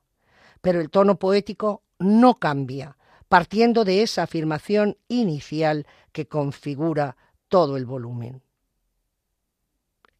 Pero 0.62 0.80
el 0.80 0.90
tono 0.90 1.18
poético 1.18 1.82
no 1.98 2.36
cambia, 2.36 2.95
partiendo 3.29 3.85
de 3.85 4.03
esa 4.03 4.22
afirmación 4.22 4.97
inicial 5.09 5.87
que 6.12 6.27
configura 6.27 7.16
todo 7.49 7.77
el 7.77 7.87
volumen. 7.87 8.43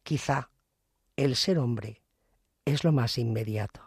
Quizá 0.03 0.49
el 1.15 1.35
ser 1.35 1.57
hombre 1.59 2.01
es 2.65 2.83
lo 2.83 2.91
más 2.91 3.17
inmediato. 3.17 3.81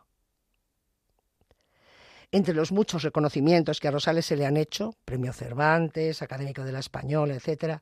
Entre 2.32 2.54
los 2.54 2.70
muchos 2.70 3.02
reconocimientos 3.02 3.80
que 3.80 3.88
a 3.88 3.90
Rosales 3.90 4.24
se 4.24 4.36
le 4.36 4.46
han 4.46 4.56
hecho, 4.56 4.94
Premio 5.04 5.32
Cervantes, 5.32 6.22
Académico 6.22 6.62
de 6.64 6.72
la 6.72 6.78
Española, 6.78 7.34
etc., 7.34 7.80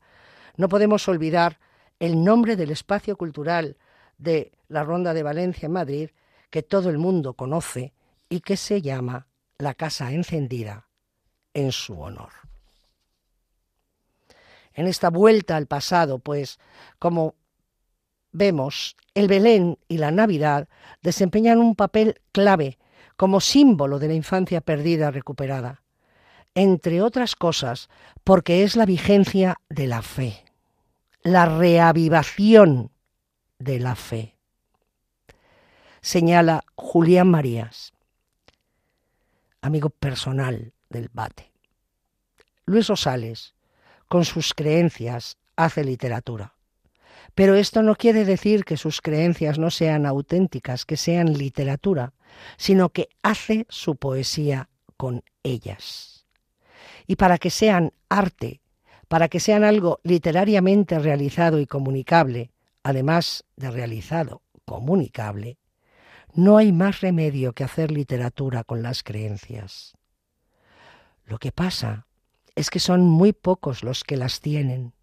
no 0.56 0.68
podemos 0.68 1.06
olvidar 1.08 1.60
el 2.00 2.24
nombre 2.24 2.56
del 2.56 2.70
espacio 2.70 3.16
cultural 3.16 3.76
de 4.16 4.52
la 4.68 4.84
Ronda 4.84 5.12
de 5.12 5.22
Valencia 5.22 5.66
en 5.66 5.72
Madrid, 5.72 6.10
que 6.50 6.62
todo 6.62 6.88
el 6.88 6.98
mundo 6.98 7.34
conoce 7.34 7.92
y 8.28 8.40
que 8.40 8.56
se 8.56 8.80
llama 8.80 9.28
La 9.58 9.74
Casa 9.74 10.12
Encendida 10.12 10.87
en 11.54 11.72
su 11.72 12.00
honor. 12.00 12.30
En 14.74 14.86
esta 14.86 15.10
vuelta 15.10 15.56
al 15.56 15.66
pasado, 15.66 16.20
pues, 16.20 16.58
como 16.98 17.34
vemos, 18.30 18.96
el 19.14 19.26
Belén 19.26 19.78
y 19.88 19.98
la 19.98 20.10
Navidad 20.10 20.68
desempeñan 21.02 21.58
un 21.58 21.74
papel 21.74 22.20
clave 22.30 22.78
como 23.16 23.40
símbolo 23.40 23.98
de 23.98 24.06
la 24.06 24.14
infancia 24.14 24.60
perdida 24.60 25.10
recuperada, 25.10 25.82
entre 26.54 27.02
otras 27.02 27.34
cosas 27.34 27.88
porque 28.22 28.62
es 28.62 28.76
la 28.76 28.86
vigencia 28.86 29.60
de 29.68 29.88
la 29.88 30.02
fe, 30.02 30.44
la 31.22 31.46
reavivación 31.46 32.92
de 33.58 33.80
la 33.80 33.96
fe. 33.96 34.36
Señala 36.00 36.62
Julián 36.76 37.28
Marías, 37.28 37.92
amigo 39.60 39.90
personal 39.90 40.72
del 40.90 41.10
Bate. 41.12 41.52
Luis 42.66 42.86
Rosales, 42.88 43.54
con 44.08 44.24
sus 44.24 44.54
creencias, 44.54 45.36
hace 45.56 45.84
literatura. 45.84 46.54
Pero 47.34 47.54
esto 47.54 47.82
no 47.82 47.94
quiere 47.94 48.24
decir 48.24 48.64
que 48.64 48.76
sus 48.76 49.00
creencias 49.00 49.58
no 49.58 49.70
sean 49.70 50.06
auténticas, 50.06 50.84
que 50.84 50.96
sean 50.96 51.34
literatura, 51.34 52.12
sino 52.56 52.90
que 52.90 53.08
hace 53.22 53.66
su 53.68 53.96
poesía 53.96 54.68
con 54.96 55.22
ellas. 55.42 56.26
Y 57.06 57.16
para 57.16 57.38
que 57.38 57.50
sean 57.50 57.92
arte, 58.08 58.60
para 59.08 59.28
que 59.28 59.40
sean 59.40 59.64
algo 59.64 60.00
literariamente 60.02 60.98
realizado 60.98 61.60
y 61.60 61.66
comunicable, 61.66 62.50
además 62.82 63.44
de 63.56 63.70
realizado, 63.70 64.42
comunicable, 64.64 65.58
no 66.34 66.58
hay 66.58 66.72
más 66.72 67.00
remedio 67.00 67.52
que 67.52 67.64
hacer 67.64 67.90
literatura 67.90 68.64
con 68.64 68.82
las 68.82 69.02
creencias. 69.02 69.97
Lo 71.28 71.38
que 71.38 71.52
pasa 71.52 72.06
es 72.54 72.70
que 72.70 72.80
son 72.80 73.02
muy 73.02 73.34
pocos 73.34 73.84
los 73.84 74.02
que 74.02 74.16
las 74.16 74.40
tienen, 74.40 74.94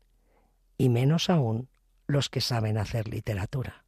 y 0.76 0.90
menos 0.90 1.30
aún 1.30 1.70
los 2.08 2.30
que 2.30 2.42
saben 2.42 2.80
hacer 2.80 3.08
literatura. 3.08 3.86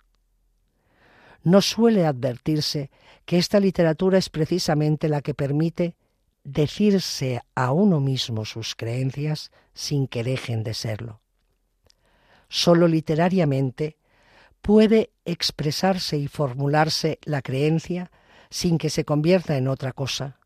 No 1.43 1.61
suele 1.61 2.05
advertirse 2.05 2.91
que 3.25 3.39
esta 3.39 3.59
literatura 3.59 4.19
es 4.19 4.29
precisamente 4.29 5.09
la 5.09 5.21
que 5.21 5.33
permite 5.33 5.95
decirse 6.43 7.41
a 7.55 7.71
uno 7.71 7.99
mismo 7.99 8.45
sus 8.45 8.75
creencias 8.75 9.51
sin 9.73 10.07
que 10.07 10.23
dejen 10.23 10.63
de 10.63 10.75
serlo. 10.75 11.21
Solo 12.49 12.87
literariamente 12.87 13.97
puede 14.61 15.09
expresarse 15.25 16.17
y 16.17 16.27
formularse 16.27 17.17
la 17.23 17.41
creencia 17.41 18.11
sin 18.51 18.77
que 18.77 18.91
se 18.91 19.05
convierta 19.05 19.57
en 19.57 19.67
otra 19.67 19.91
cosa. 19.91 20.36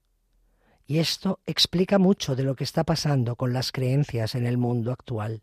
Y 0.88 1.00
esto 1.00 1.40
explica 1.46 2.00
mucho 2.00 2.36
de 2.36 2.44
lo 2.44 2.56
que 2.56 2.64
está 2.64 2.84
pasando 2.84 3.36
con 3.36 3.54
las 3.54 3.72
creencias 3.72 4.36
en 4.36 4.46
el 4.46 4.58
mundo 4.58 4.92
actual. 4.92 5.42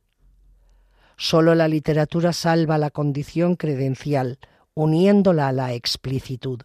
Solo 1.16 1.55
la 1.55 1.68
literatura 1.68 2.32
salva 2.32 2.78
la 2.78 2.91
condición 2.91 3.57
credencial, 3.57 4.39
uniéndola 4.74 5.49
a 5.49 5.53
la 5.53 5.72
explicitud, 5.72 6.61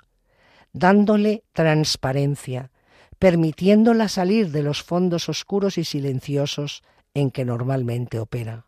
dándole 0.74 1.44
transparencia, 1.54 2.72
permitiéndola 3.18 4.10
salir 4.10 4.52
de 4.52 4.62
los 4.64 4.84
fondos 4.84 5.30
oscuros 5.30 5.78
y 5.78 5.86
silenciosos 5.86 6.84
en 7.14 7.32
que 7.32 7.46
normalmente 7.46 8.20
opera. 8.20 8.68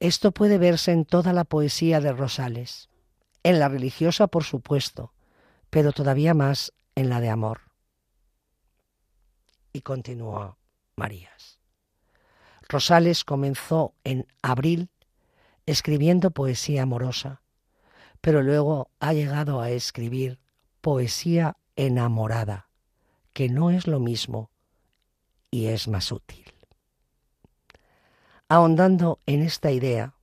Esto 0.00 0.32
puede 0.32 0.58
verse 0.58 0.92
en 0.92 1.04
toda 1.04 1.32
la 1.32 1.44
poesía 1.44 2.00
de 2.00 2.12
Rosales, 2.12 2.88
en 3.42 3.58
la 3.58 3.68
religiosa 3.68 4.28
por 4.28 4.44
supuesto, 4.44 5.12
pero 5.70 5.92
todavía 5.92 6.34
más 6.34 6.72
en 6.94 7.08
la 7.08 7.20
de 7.20 7.30
amor. 7.30 7.67
Y 9.72 9.82
continuó 9.82 10.58
Marías. 10.96 11.58
Rosales 12.68 13.24
comenzó 13.24 13.94
en 14.04 14.26
abril 14.42 14.90
escribiendo 15.66 16.30
poesía 16.30 16.82
amorosa, 16.82 17.42
pero 18.20 18.42
luego 18.42 18.90
ha 19.00 19.12
llegado 19.12 19.60
a 19.60 19.70
escribir 19.70 20.38
poesía 20.80 21.56
enamorada, 21.76 22.68
que 23.32 23.48
no 23.48 23.70
es 23.70 23.86
lo 23.86 24.00
mismo 24.00 24.50
y 25.50 25.66
es 25.66 25.88
más 25.88 26.12
útil. 26.12 26.44
Ahondando 28.48 29.20
en 29.26 29.42
esta 29.42 29.70
idea 29.70 30.14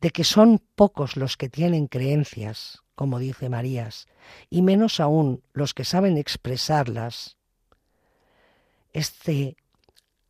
de 0.00 0.10
que 0.10 0.24
son 0.24 0.60
pocos 0.74 1.16
los 1.16 1.36
que 1.36 1.48
tienen 1.48 1.86
creencias, 1.86 2.82
como 2.94 3.18
dice 3.18 3.48
Marías, 3.48 4.06
y 4.50 4.62
menos 4.62 5.00
aún 5.00 5.42
los 5.52 5.74
que 5.74 5.84
saben 5.84 6.16
expresarlas, 6.16 7.36
este 8.96 9.58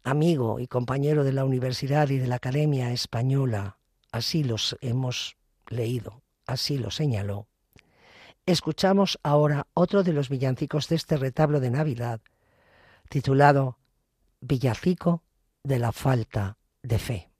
amigo 0.02 0.58
y 0.58 0.66
compañero 0.66 1.22
de 1.22 1.32
la 1.32 1.44
Universidad 1.44 2.08
y 2.08 2.18
de 2.18 2.26
la 2.26 2.34
Academia 2.34 2.90
Española, 2.90 3.78
así 4.10 4.42
los 4.42 4.76
hemos 4.80 5.36
leído, 5.68 6.24
así 6.46 6.76
lo 6.76 6.90
señaló, 6.90 7.46
escuchamos 8.44 9.20
ahora 9.22 9.68
otro 9.72 10.02
de 10.02 10.12
los 10.12 10.28
villancicos 10.28 10.88
de 10.88 10.96
este 10.96 11.16
retablo 11.16 11.60
de 11.60 11.70
Navidad, 11.70 12.20
titulado 13.08 13.78
Villancico 14.40 15.22
de 15.62 15.78
la 15.78 15.92
falta 15.92 16.58
de 16.82 16.98
fe. 16.98 17.30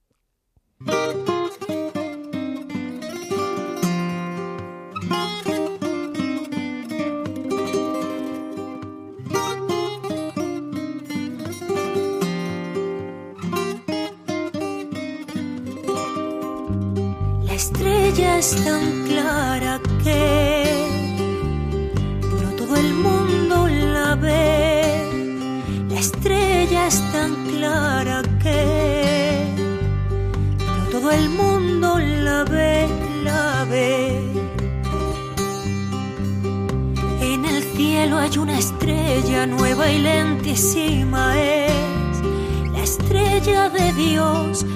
Es 18.39 18.55
tan 18.65 19.05
clara 19.05 19.81
que 20.05 20.65
no 22.43 22.51
todo 22.57 22.77
el 22.77 22.93
mundo 22.93 23.67
la 23.67 24.15
ve. 24.15 25.65
La 25.89 26.01
estrella 26.01 26.87
es 26.87 27.01
tan 27.13 27.33
clara 27.47 28.23
que 28.43 29.55
no 30.59 30.85
todo 30.91 31.11
el 31.13 31.31
mundo 31.31 31.99
la 31.99 32.45
ve, 32.45 32.87
la 33.25 33.65
ve. 33.71 34.21
En 37.23 37.45
el 37.47 37.63
cielo 37.75 38.19
hay 38.19 38.37
una 38.37 38.59
estrella 38.59 39.47
nueva 39.47 39.91
y 39.91 39.99
lentísima 39.99 41.41
es 41.41 41.73
la 42.73 42.83
estrella 42.83 43.71
de 43.71 43.93
Dios 43.95 44.67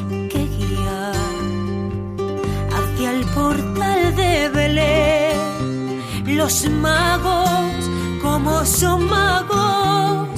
portal 3.35 4.15
de 4.17 4.49
Belén. 4.49 6.03
Los 6.27 6.69
magos, 6.71 7.91
como 8.23 8.65
son 8.65 9.09
magos, 9.09 10.30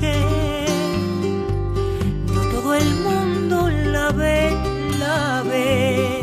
que 0.00 0.66
no 2.32 2.40
todo 2.52 2.74
el 2.74 2.94
mundo 2.96 3.68
la 3.68 4.10
ve, 4.10 4.50
la 4.98 5.42
ve. 5.42 6.20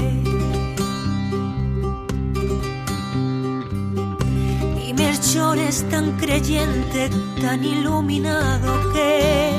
Y 4.86 4.94
Melchor 4.94 5.58
es 5.58 5.88
tan 5.90 6.18
creyente, 6.18 7.10
tan 7.42 7.64
iluminado 7.64 8.92
que 8.94 9.52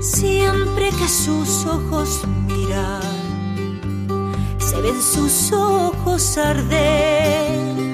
siempre 0.00 0.90
que 0.90 1.08
sus 1.08 1.64
ojos 1.66 2.22
miran, 2.46 3.02
se 4.58 4.80
ven 4.80 5.00
sus 5.00 5.52
ojos 5.52 6.38
arder. 6.38 7.93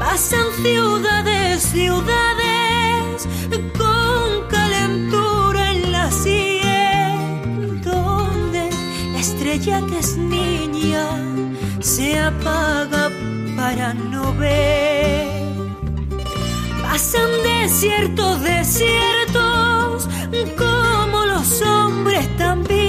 Pasan 0.00 0.46
ciudades, 0.62 1.62
ciudades 1.62 3.28
con 3.76 4.48
calentura 4.48 5.72
en 5.72 5.92
la 5.92 6.10
sien, 6.10 7.82
donde 7.82 8.70
la 9.12 9.18
estrella 9.20 9.82
que 9.86 9.98
es 9.98 10.16
niña 10.16 11.04
se 11.80 12.18
apaga 12.18 13.10
para 13.56 13.92
no 13.92 14.34
ver. 14.36 15.28
Pasan 16.82 17.30
desiertos, 17.44 18.42
desiertos, 18.42 20.08
como 20.56 21.26
los 21.26 21.60
hombres 21.60 22.26
también, 22.38 22.79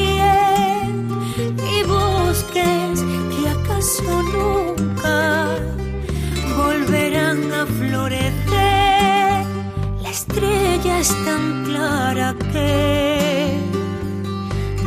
es 11.02 11.26
tan 11.26 11.64
clara 11.66 12.36
que 12.52 13.60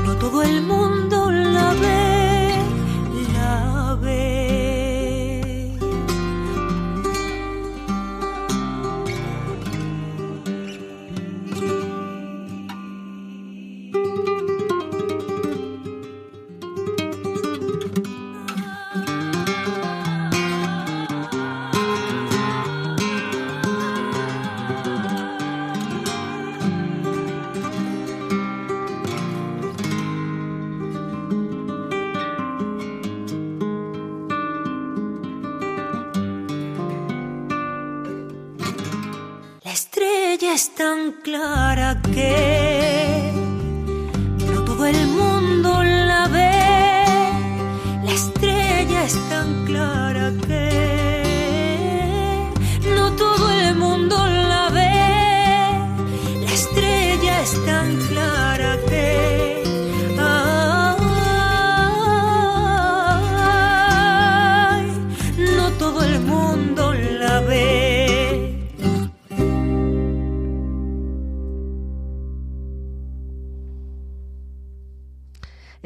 no 0.04 0.14
todo 0.14 0.44
el 0.44 0.62
mundo 0.62 1.28
la 1.32 1.74
ve, 1.82 2.03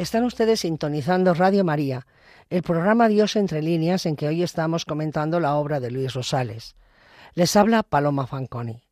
Están 0.09 0.25
ustedes 0.25 0.61
sintonizando 0.61 1.35
Radio 1.35 1.65
María, 1.65 2.07
el 2.49 2.63
programa 2.63 3.09
Dios 3.09 3.37
entre 3.37 3.61
líneas 3.61 4.07
en 4.07 4.17
que 4.17 4.27
hoy 4.27 4.43
estamos 4.43 4.87
comentando 4.87 5.39
la 5.39 5.57
obra 5.57 5.81
de 5.81 5.91
Luis 5.91 6.15
Rosales. 6.15 6.77
Les 7.35 7.55
habla 7.57 7.83
Paloma 7.83 8.27
Fanconi. 8.27 8.83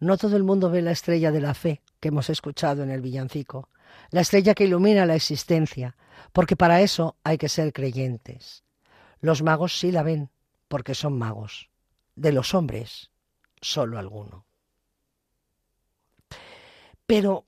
No 0.00 0.18
todo 0.18 0.36
el 0.36 0.44
mundo 0.44 0.68
ve 0.68 0.82
la 0.82 0.90
estrella 0.90 1.32
de 1.32 1.40
la 1.40 1.54
fe 1.54 1.80
que 1.98 2.08
hemos 2.08 2.28
escuchado 2.28 2.82
en 2.82 2.90
el 2.90 3.00
villancico, 3.00 3.70
la 4.10 4.20
estrella 4.20 4.54
que 4.54 4.64
ilumina 4.64 5.06
la 5.06 5.14
existencia, 5.14 5.96
porque 6.34 6.54
para 6.54 6.82
eso 6.82 7.16
hay 7.24 7.38
que 7.38 7.48
ser 7.48 7.72
creyentes. 7.72 8.64
Los 9.22 9.42
magos 9.42 9.78
sí 9.78 9.90
la 9.90 10.02
ven, 10.02 10.28
porque 10.68 10.94
son 10.94 11.16
magos. 11.16 11.70
De 12.16 12.32
los 12.32 12.52
hombres, 12.52 13.12
solo 13.62 13.98
alguno. 13.98 14.44
Pero 17.06 17.47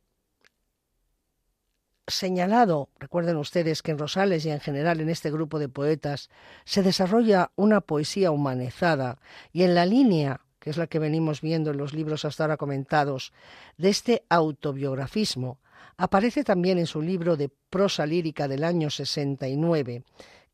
señalado, 2.11 2.89
recuerden 2.99 3.37
ustedes 3.37 3.83
que 3.83 3.93
en 3.93 3.99
Rosales 3.99 4.45
y 4.45 4.51
en 4.51 4.61
general 4.61 5.01
en 5.01 5.09
este 5.09 5.31
grupo 5.31 5.59
de 5.59 5.69
poetas 5.69 6.29
se 6.65 6.83
desarrolla 6.83 7.53
una 7.57 7.81
poesía 7.81 8.31
humanizada 8.31 9.19
y 9.53 9.63
en 9.63 9.75
la 9.75 9.87
línea, 9.87 10.41
que 10.59 10.71
es 10.71 10.77
la 10.77 10.87
que 10.87 10.99
venimos 10.99 11.41
viendo 11.41 11.71
en 11.71 11.79
los 11.79 11.95
libros 11.95 12.25
hasta 12.25 12.45
ahora 12.45 12.57
comentados, 12.57 13.33
de 13.79 13.89
este 13.89 14.25
autobiografismo, 14.29 15.59
aparece 15.97 16.45
también 16.45 16.79
en 16.79 16.87
su 16.87 17.03
libro 17.03 17.37
de 17.37 17.51
prosa 17.71 18.07
lírica 18.07 18.49
del 18.49 18.65
año 18.65 18.91
69, 18.91 20.05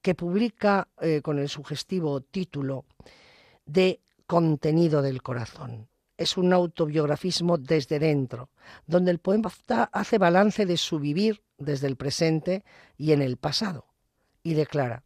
que 0.02 0.14
publica 0.14 0.88
eh, 1.00 1.20
con 1.22 1.38
el 1.38 1.48
sugestivo 1.48 2.20
título 2.20 2.84
de 3.64 4.00
Contenido 4.26 5.02
del 5.02 5.22
Corazón. 5.22 5.88
Es 6.16 6.36
un 6.36 6.52
autobiografismo 6.52 7.58
desde 7.58 7.98
dentro, 7.98 8.50
donde 8.86 9.10
el 9.10 9.18
poema 9.18 9.52
hace 9.92 10.18
balance 10.18 10.66
de 10.66 10.76
su 10.76 10.98
vivir 10.98 11.42
desde 11.58 11.86
el 11.86 11.96
presente 11.96 12.64
y 12.96 13.12
en 13.12 13.22
el 13.22 13.36
pasado, 13.36 13.86
y 14.42 14.54
declara, 14.54 15.04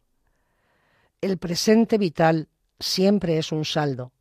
el 1.21 1.37
presente 1.37 1.97
vital 1.97 2.49
siempre 2.79 3.37
es 3.37 3.51
un 3.51 3.65
saldo, 3.65 4.11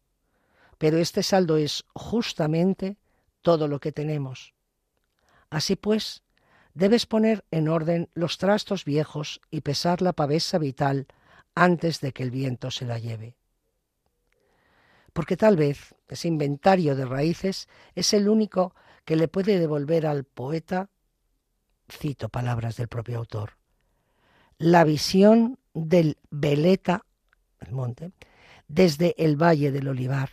pero 0.79 0.99
este 0.99 1.23
saldo 1.23 1.57
es 1.57 1.85
justamente 1.95 2.97
todo 3.43 3.69
lo 3.69 3.81
que 3.81 3.93
tenemos. 3.93 4.55
Así 5.49 5.77
pues, 5.77 6.23
debes 6.75 7.07
poner 7.07 7.45
en 7.51 7.69
orden 7.69 8.09
los 8.15 8.39
trastos 8.39 8.85
viejos 8.85 9.41
y 9.51 9.63
pesar 9.63 10.03
la 10.03 10.13
pavesa 10.13 10.59
vital 10.59 11.07
antes 11.55 12.01
de 12.01 12.13
que 12.13 12.23
el 12.23 12.31
viento 12.31 12.71
se 12.71 12.85
la 12.85 12.99
lleve 12.99 13.35
porque 15.13 15.37
tal 15.37 15.57
vez 15.57 15.95
ese 16.09 16.29
inventario 16.29 16.97
de 16.97 17.05
raíces 17.05 17.69
es 17.95 18.13
el 18.15 18.29
único 18.29 18.75
que 19.05 19.17
le 19.17 19.29
puede 19.29 19.59
devolver 19.59 20.07
al 20.07 20.25
poeta, 20.25 20.89
cito 21.91 22.29
palabras 22.29 22.77
del 22.77 22.89
propio 22.89 23.19
autor, 23.19 23.53
la 24.59 24.85
visión 24.85 25.59
del 25.75 26.19
veleta, 26.31 27.07
el 27.61 27.73
monte, 27.73 28.13
desde 28.69 29.15
el 29.19 29.37
valle 29.37 29.73
del 29.73 29.89
olivar, 29.89 30.31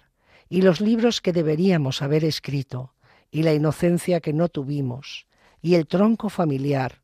y 0.49 0.61
los 0.61 0.81
libros 0.81 1.21
que 1.21 1.33
deberíamos 1.33 2.01
haber 2.01 2.23
escrito, 2.23 2.93
y 3.31 3.43
la 3.43 3.53
inocencia 3.53 4.21
que 4.21 4.33
no 4.33 4.49
tuvimos, 4.49 5.27
y 5.61 5.75
el 5.75 5.87
tronco 5.87 6.29
familiar. 6.29 7.01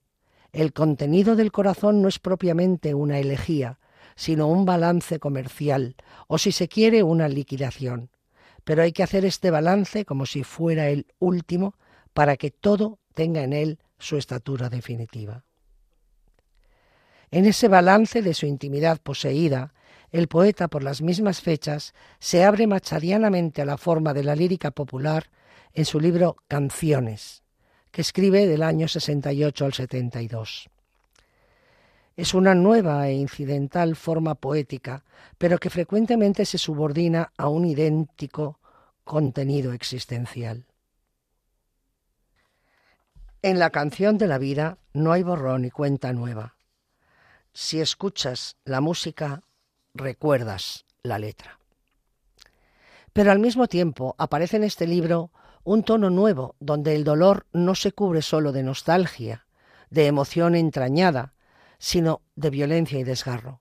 El 0.52 0.74
contenido 0.74 1.36
del 1.36 1.52
corazón 1.52 2.02
no 2.02 2.08
es 2.08 2.20
propiamente 2.20 2.94
una 2.94 3.20
elegía, 3.20 3.80
sino 4.16 4.48
un 4.48 4.66
balance 4.66 5.20
comercial, 5.20 5.96
o 6.28 6.38
si 6.38 6.52
se 6.52 6.68
quiere, 6.68 7.04
una 7.04 7.28
liquidación. 7.28 8.10
Pero 8.64 8.84
hay 8.84 8.92
que 8.92 9.04
hacer 9.04 9.26
este 9.26 9.52
balance 9.52 10.06
como 10.06 10.26
si 10.26 10.44
fuera 10.44 10.90
el 10.90 11.08
último 11.20 11.76
para 12.14 12.38
que 12.38 12.52
todo 12.52 13.00
tenga 13.14 13.44
en 13.44 13.54
él 13.54 13.80
su 14.04 14.18
estatura 14.18 14.70
definitiva. 14.70 15.46
En 17.32 17.46
ese 17.46 17.68
balance 17.68 18.22
de 18.22 18.34
su 18.34 18.46
intimidad 18.46 19.00
poseída, 19.02 19.74
el 20.12 20.28
poeta, 20.28 20.68
por 20.68 20.84
las 20.84 21.02
mismas 21.02 21.42
fechas, 21.42 21.96
se 22.20 22.44
abre 22.44 22.68
machadianamente 22.68 23.62
a 23.62 23.66
la 23.66 23.78
forma 23.78 24.14
de 24.14 24.24
la 24.24 24.36
lírica 24.36 24.70
popular 24.70 25.32
en 25.74 25.86
su 25.86 26.00
libro 26.00 26.36
Canciones, 26.48 27.42
que 27.90 28.02
escribe 28.02 28.46
del 28.46 28.62
año 28.62 28.88
68 28.88 29.66
al 29.66 29.74
72. 29.74 30.70
Es 32.16 32.36
una 32.36 32.54
nueva 32.54 33.08
e 33.08 33.14
incidental 33.14 33.96
forma 33.96 34.36
poética, 34.36 35.04
pero 35.40 35.58
que 35.58 35.72
frecuentemente 35.72 36.46
se 36.46 36.60
subordina 36.60 37.32
a 37.38 37.48
un 37.48 37.66
idéntico 37.66 38.60
contenido 39.04 39.74
existencial. 39.74 40.68
En 43.46 43.60
la 43.60 43.72
canción 43.72 44.18
de 44.18 44.28
la 44.28 44.38
vida 44.38 44.78
no 44.94 45.12
hay 45.12 45.22
borrón 45.22 45.66
y 45.66 45.70
cuenta 45.70 46.14
nueva. 46.14 46.56
Si 47.52 47.82
escuchas 47.82 48.56
la 48.64 48.80
música, 48.80 49.44
recuerdas 49.94 50.86
la 51.04 51.20
letra. 51.20 51.60
Pero 53.12 53.34
al 53.34 53.40
mismo 53.40 53.68
tiempo 53.68 54.16
aparece 54.18 54.56
en 54.56 54.64
este 54.64 54.88
libro 54.88 55.30
un 55.66 55.84
tono 55.84 56.10
nuevo 56.10 56.56
donde 56.62 56.96
el 56.96 57.04
dolor 57.04 57.46
no 57.52 57.76
se 57.76 57.92
cubre 57.92 58.22
solo 58.22 58.54
de 58.54 58.64
nostalgia, 58.64 59.46
de 59.90 60.08
emoción 60.08 60.56
entrañada, 60.56 61.34
sino 61.80 62.22
de 62.38 62.50
violencia 62.50 62.98
y 62.98 63.04
desgarro. 63.04 63.60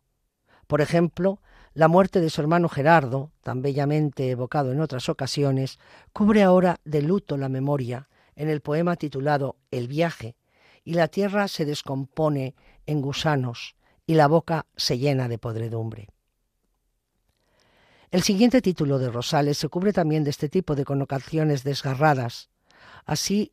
Por 0.69 0.81
ejemplo, 0.81 1.41
la 1.75 1.89
muerte 1.89 2.21
de 2.21 2.31
su 2.31 2.41
hermano 2.41 2.69
Gerardo, 2.69 3.33
tan 3.43 3.63
bellamente 3.63 4.31
evocado 4.31 4.71
en 4.71 4.81
otras 4.81 5.09
ocasiones, 5.09 5.81
cubre 6.13 6.45
ahora 6.45 6.79
de 6.85 7.03
luto 7.03 7.37
la 7.37 7.49
memoria 7.49 8.09
en 8.37 8.49
el 8.49 8.61
poema 8.61 8.97
titulado 8.97 9.57
El 9.71 9.89
viaje, 9.89 10.37
y 10.85 10.95
la 10.95 11.09
tierra 11.09 11.49
se 11.49 11.65
descompone 11.65 12.55
en 12.87 13.01
gusanos 13.01 13.77
y 14.07 14.15
la 14.15 14.27
boca 14.27 14.67
se 14.77 14.99
llena 14.99 15.29
de 15.29 15.39
podredumbre. 15.39 16.09
El 18.11 18.23
siguiente 18.23 18.61
título 18.61 18.99
de 18.99 19.11
Rosales 19.11 19.59
se 19.59 19.69
cubre 19.69 19.93
también 19.93 20.25
de 20.25 20.31
este 20.31 20.49
tipo 20.49 20.75
de 20.75 20.85
connotaciones 20.85 21.65
desgarradas. 21.65 22.51
Así, 23.07 23.53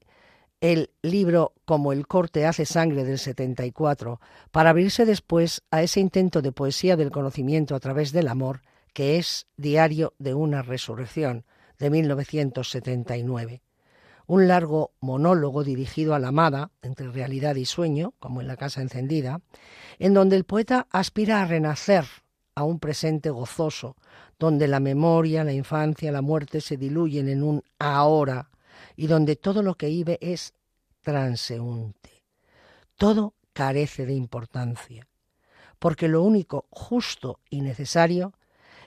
el 0.59 0.91
libro 1.01 1.53
Como 1.63 1.93
el 1.93 2.07
corte 2.07 2.45
hace 2.45 2.65
sangre 2.65 3.05
del 3.05 3.19
74, 3.19 4.19
para 4.51 4.71
abrirse 4.71 5.05
después 5.05 5.61
a 5.71 5.82
ese 5.82 6.01
intento 6.01 6.41
de 6.41 6.51
poesía 6.51 6.97
del 6.97 7.11
conocimiento 7.11 7.75
a 7.75 7.80
través 7.80 8.11
del 8.11 8.27
amor, 8.27 8.61
que 8.93 9.17
es 9.17 9.47
Diario 9.55 10.13
de 10.19 10.34
una 10.34 10.61
resurrección, 10.61 11.45
de 11.77 11.89
1979. 11.89 13.61
Un 14.30 14.47
largo 14.47 14.91
monólogo 14.99 15.63
dirigido 15.63 16.13
a 16.13 16.19
la 16.19 16.27
amada, 16.27 16.69
entre 16.84 17.09
realidad 17.09 17.55
y 17.55 17.65
sueño, 17.65 18.13
como 18.19 18.41
en 18.41 18.47
la 18.47 18.57
casa 18.57 18.80
encendida, 18.80 19.41
en 19.97 20.13
donde 20.13 20.36
el 20.36 20.43
poeta 20.43 20.86
aspira 20.91 21.41
a 21.41 21.47
renacer 21.47 22.05
a 22.53 22.63
un 22.63 22.80
presente 22.80 23.32
gozoso, 23.32 23.95
donde 24.38 24.67
la 24.67 24.80
memoria, 24.80 25.43
la 25.43 25.51
infancia, 25.51 26.11
la 26.11 26.21
muerte 26.21 26.61
se 26.61 26.77
diluyen 26.77 27.27
en 27.27 27.41
un 27.41 27.63
ahora 27.80 28.51
y 28.95 29.07
donde 29.07 29.36
todo 29.36 29.63
lo 29.63 29.73
que 29.73 29.88
vive 29.88 30.19
es 30.21 30.53
transeúnte. 31.01 32.23
Todo 32.97 33.34
carece 33.51 34.05
de 34.05 34.13
importancia, 34.13 35.07
porque 35.80 36.07
lo 36.07 36.21
único 36.21 36.67
justo 36.69 37.39
y 37.49 37.61
necesario 37.61 38.34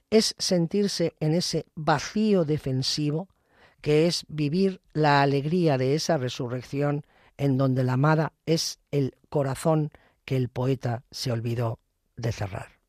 es 0.09 0.37
sentirse 0.39 1.17
en 1.19 1.35
ese 1.35 1.67
vacío 1.75 2.45
defensivo 2.45 3.27
que 3.83 4.07
es 4.07 4.25
vivir 4.29 4.81
la 4.95 5.21
alegría 5.21 5.77
de 5.77 5.95
esa 5.95 6.17
resurrección 6.17 7.05
en 7.37 7.59
donde 7.59 7.85
la 7.85 7.95
amada 7.95 8.33
es 8.47 8.79
el 8.91 9.15
corazón 9.29 9.91
que 10.25 10.37
el 10.37 10.49
poeta 10.49 11.05
se 11.11 11.31
olvidó 11.31 11.79
de 12.17 12.33
cerrar 12.33 12.83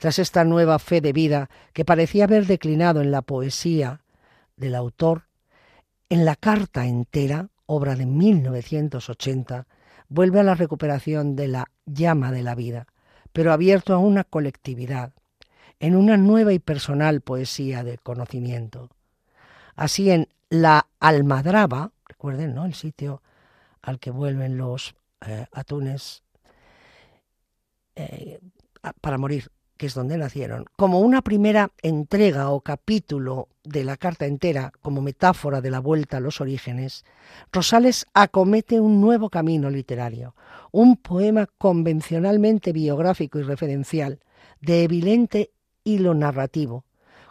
tras 0.00 0.18
esta 0.18 0.44
nueva 0.44 0.78
fe 0.78 1.02
de 1.02 1.12
vida 1.12 1.50
que 1.74 1.84
parecía 1.84 2.24
haber 2.24 2.46
declinado 2.46 3.02
en 3.02 3.10
la 3.10 3.20
poesía 3.20 4.00
del 4.56 4.74
autor, 4.74 5.24
en 6.08 6.24
la 6.24 6.36
carta 6.36 6.86
entera, 6.86 7.50
obra 7.66 7.94
de 7.96 8.06
1980, 8.06 9.66
vuelve 10.08 10.40
a 10.40 10.42
la 10.42 10.54
recuperación 10.54 11.36
de 11.36 11.48
la 11.48 11.70
llama 11.84 12.32
de 12.32 12.42
la 12.42 12.54
vida, 12.54 12.86
pero 13.34 13.52
abierto 13.52 13.92
a 13.92 13.98
una 13.98 14.24
colectividad, 14.24 15.12
en 15.80 15.94
una 15.94 16.16
nueva 16.16 16.54
y 16.54 16.60
personal 16.60 17.20
poesía 17.20 17.84
del 17.84 18.00
conocimiento. 18.00 18.88
Así 19.80 20.10
en 20.10 20.28
La 20.50 20.88
Almadraba, 21.00 21.92
recuerden, 22.06 22.54
¿no? 22.54 22.66
El 22.66 22.74
sitio 22.74 23.22
al 23.80 23.98
que 23.98 24.10
vuelven 24.10 24.58
los 24.58 24.94
eh, 25.26 25.46
atunes 25.52 26.22
eh, 27.96 28.40
para 29.00 29.16
morir 29.16 29.50
que 29.78 29.86
es 29.86 29.94
donde 29.94 30.18
nacieron, 30.18 30.66
como 30.76 31.00
una 31.00 31.22
primera 31.22 31.70
entrega 31.80 32.50
o 32.50 32.60
capítulo 32.60 33.48
de 33.64 33.82
la 33.82 33.96
carta 33.96 34.26
entera, 34.26 34.70
como 34.82 35.00
metáfora 35.00 35.62
de 35.62 35.70
la 35.70 35.80
vuelta 35.80 36.18
a 36.18 36.20
los 36.20 36.42
orígenes, 36.42 37.06
Rosales 37.50 38.04
acomete 38.12 38.80
un 38.80 39.00
nuevo 39.00 39.30
camino 39.30 39.70
literario, 39.70 40.34
un 40.72 40.98
poema 40.98 41.46
convencionalmente 41.56 42.74
biográfico 42.74 43.38
y 43.38 43.44
referencial, 43.44 44.20
de 44.60 44.84
evidente 44.84 45.52
hilo 45.84 46.12
narrativo, 46.12 46.84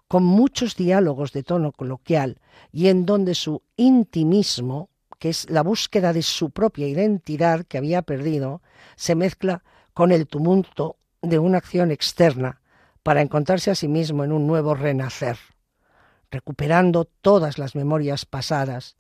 con 0.10 0.24
muchos 0.24 0.76
diálogos 0.76 1.32
de 1.34 1.43
tono 1.43 1.72
coloquial 1.72 2.41
y 2.72 2.88
en 2.88 3.05
donde 3.05 3.36
su 3.36 3.62
intimismo, 3.78 4.89
que 5.20 5.30
es 5.30 5.47
la 5.51 5.62
búsqueda 5.62 6.14
de 6.14 6.24
su 6.24 6.49
propia 6.49 6.88
identidad 6.88 7.64
que 7.64 7.78
había 7.78 8.01
perdido, 8.01 8.64
se 8.95 9.14
mezcla 9.14 9.64
con 9.93 10.12
el 10.12 10.28
tumulto 10.28 10.97
de 11.22 11.38
una 11.38 11.60
acción 11.60 11.91
externa 11.91 12.60
para 13.03 13.22
encontrarse 13.22 13.70
a 13.70 13.76
sí 13.76 13.88
mismo 13.88 14.24
en 14.24 14.32
un 14.32 14.47
nuevo 14.47 14.74
renacer, 14.74 15.38
recuperando 16.32 17.05
todas 17.05 17.60
las 17.60 17.76
memorias 17.76 18.26
pasadas, 18.26 18.97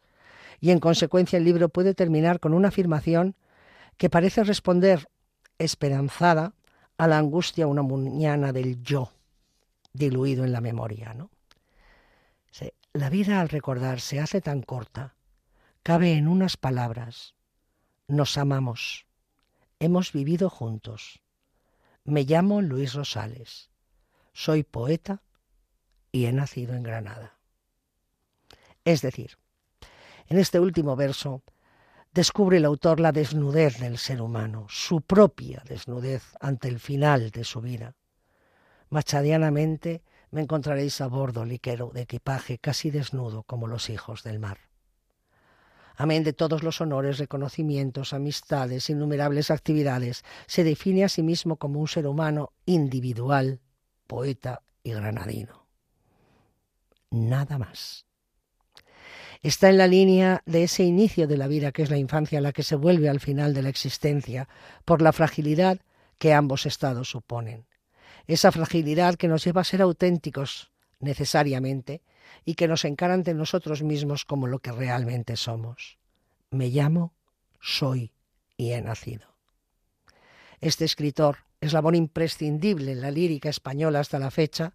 y 0.59 0.69
en 0.69 0.79
consecuencia 0.79 1.37
el 1.37 1.43
libro 1.43 1.69
puede 1.69 1.95
terminar 1.95 2.39
con 2.39 2.53
una 2.53 2.67
afirmación 2.67 3.35
que 3.97 4.11
parece 4.11 4.43
responder 4.43 5.09
esperanzada 5.57 6.53
a 6.99 7.07
la 7.07 7.17
angustia 7.17 7.65
una 7.65 7.81
mañana 7.81 8.53
del 8.53 8.83
yo, 8.83 9.11
diluido 9.93 10.43
en 10.45 10.51
la 10.51 10.61
memoria. 10.61 11.13
¿no? 11.13 11.29
La 12.93 13.11
vida 13.11 13.39
al 13.39 13.49
recordar 13.49 14.01
se 14.01 14.19
hace 14.19 14.41
tan 14.41 14.63
corta, 14.63 15.15
cabe 15.83 16.13
en 16.13 16.27
unas 16.27 16.57
palabras. 16.57 17.35
Nos 18.07 18.37
amamos, 18.39 19.05
hemos 19.79 20.11
vivido 20.11 20.49
juntos, 20.49 21.21
me 22.03 22.23
llamo 22.23 22.63
Luis 22.63 22.95
Rosales, 22.95 23.69
soy 24.33 24.63
poeta 24.63 25.21
y 26.11 26.25
he 26.25 26.33
nacido 26.33 26.73
en 26.73 26.81
Granada. 26.81 27.37
Es 28.85 29.03
decir, 29.03 29.37
en 30.25 30.39
este 30.39 30.59
último 30.59 30.95
verso 30.95 31.43
descubre 32.11 32.57
el 32.57 32.65
autor 32.65 32.99
la 32.99 33.11
desnudez 33.11 33.77
del 33.79 33.99
ser 33.99 34.19
humano, 34.19 34.65
su 34.67 35.01
propia 35.01 35.61
desnudez 35.67 36.23
ante 36.39 36.69
el 36.69 36.79
final 36.79 37.29
de 37.29 37.43
su 37.43 37.61
vida. 37.61 37.95
Machadianamente 38.89 40.03
me 40.31 40.41
encontraréis 40.41 41.01
a 41.01 41.07
bordo 41.07 41.45
liquero 41.45 41.91
de 41.93 42.01
equipaje 42.01 42.57
casi 42.57 42.91
desnudo 42.91 43.43
como 43.43 43.67
los 43.67 43.89
hijos 43.89 44.23
del 44.23 44.39
mar 44.39 44.69
amén 45.99 46.23
de 46.23 46.31
todos 46.31 46.63
los 46.63 46.79
honores, 46.79 47.17
reconocimientos, 47.19 48.13
amistades, 48.13 48.89
innumerables 48.89 49.51
actividades, 49.51 50.23
se 50.47 50.63
define 50.63 51.03
a 51.03 51.09
sí 51.09 51.21
mismo 51.21 51.57
como 51.57 51.81
un 51.81 51.89
ser 51.89 52.07
humano 52.07 52.53
individual, 52.65 53.59
poeta 54.07 54.61
y 54.81 54.93
granadino. 54.93 55.67
Nada 57.11 57.57
más. 57.57 58.05
Está 59.41 59.69
en 59.69 59.77
la 59.77 59.87
línea 59.87 60.41
de 60.45 60.63
ese 60.63 60.83
inicio 60.83 61.27
de 61.27 61.35
la 61.35 61.47
vida 61.47 61.73
que 61.73 61.83
es 61.83 61.89
la 61.89 61.97
infancia, 61.97 62.39
la 62.39 62.53
que 62.53 62.63
se 62.63 62.77
vuelve 62.77 63.09
al 63.09 63.19
final 63.19 63.53
de 63.53 63.61
la 63.61 63.69
existencia, 63.69 64.47
por 64.85 65.01
la 65.01 65.11
fragilidad 65.11 65.81
que 66.17 66.33
ambos 66.33 66.65
estados 66.65 67.09
suponen. 67.09 67.65
Esa 68.27 68.51
fragilidad 68.51 69.15
que 69.15 69.27
nos 69.27 69.43
lleva 69.43 69.61
a 69.61 69.65
ser 69.65 69.81
auténticos 69.81 70.71
necesariamente 70.99 72.01
y 72.45 72.55
que 72.55 72.67
nos 72.67 72.85
encara 72.85 73.13
ante 73.13 73.33
nosotros 73.33 73.83
mismos 73.83 74.25
como 74.25 74.47
lo 74.47 74.59
que 74.59 74.71
realmente 74.71 75.35
somos. 75.35 75.97
Me 76.51 76.69
llamo, 76.69 77.13
soy 77.59 78.11
y 78.57 78.71
he 78.71 78.81
nacido. 78.81 79.27
Este 80.61 80.85
escritor, 80.85 81.37
eslabón 81.61 81.95
imprescindible 81.95 82.91
en 82.91 83.01
la 83.01 83.11
lírica 83.11 83.49
española 83.49 83.99
hasta 83.99 84.19
la 84.19 84.31
fecha, 84.31 84.73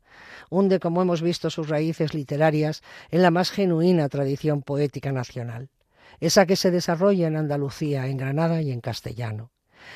hunde, 0.50 0.80
como 0.80 1.02
hemos 1.02 1.20
visto, 1.20 1.50
sus 1.50 1.68
raíces 1.68 2.14
literarias 2.14 2.82
en 3.10 3.22
la 3.22 3.30
más 3.30 3.50
genuina 3.50 4.08
tradición 4.08 4.62
poética 4.62 5.12
nacional, 5.12 5.68
esa 6.20 6.46
que 6.46 6.56
se 6.56 6.70
desarrolla 6.70 7.26
en 7.26 7.36
Andalucía, 7.36 8.06
en 8.06 8.16
Granada 8.16 8.62
y 8.62 8.70
en 8.70 8.80
castellano 8.80 9.53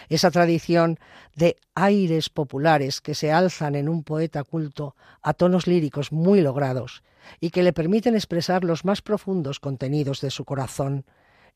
esa 0.08 0.30
tradición 0.30 0.98
de 1.34 1.56
aires 1.74 2.28
populares 2.30 3.00
que 3.00 3.14
se 3.14 3.32
alzan 3.32 3.74
en 3.74 3.88
un 3.88 4.02
poeta 4.04 4.44
culto 4.44 4.96
a 5.22 5.34
tonos 5.34 5.66
líricos 5.66 6.12
muy 6.12 6.40
logrados 6.40 7.02
y 7.40 7.50
que 7.50 7.62
le 7.62 7.72
permiten 7.72 8.14
expresar 8.14 8.64
los 8.64 8.84
más 8.84 9.02
profundos 9.02 9.60
contenidos 9.60 10.20
de 10.20 10.30
su 10.30 10.44
corazón, 10.44 11.04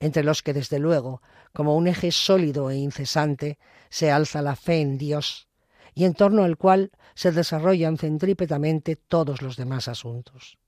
entre 0.01 0.25
los 0.25 0.43
que 0.43 0.53
desde 0.53 0.79
luego, 0.79 1.23
como 1.53 1.77
un 1.77 1.87
eje 1.87 2.11
sólido 2.13 2.71
e 2.71 2.77
incesante, 2.77 3.59
se 3.89 4.11
alza 4.11 4.43
la 4.43 4.57
fe 4.57 4.81
en 4.81 4.99
Dios, 4.99 5.49
y 5.95 6.05
en 6.05 6.15
torno 6.15 6.45
al 6.45 6.57
cual 6.57 6.91
se 7.15 7.33
desarrollan 7.33 7.99
centrípetamente 7.99 8.97
todos 8.97 9.43
los 9.43 9.57
demás 9.57 9.89
asuntos. 9.89 10.59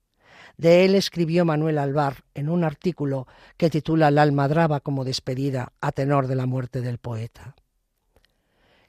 De 0.57 0.85
él 0.85 0.95
escribió 0.95 1.45
Manuel 1.45 1.77
Alvar 1.77 2.23
en 2.33 2.49
un 2.49 2.63
artículo 2.63 3.27
que 3.57 3.69
titula 3.69 4.11
La 4.11 4.21
almadraba 4.21 4.79
como 4.79 5.03
despedida 5.03 5.73
a 5.81 5.91
tenor 5.91 6.27
de 6.27 6.35
la 6.35 6.45
muerte 6.45 6.81
del 6.81 6.97
poeta. 6.97 7.55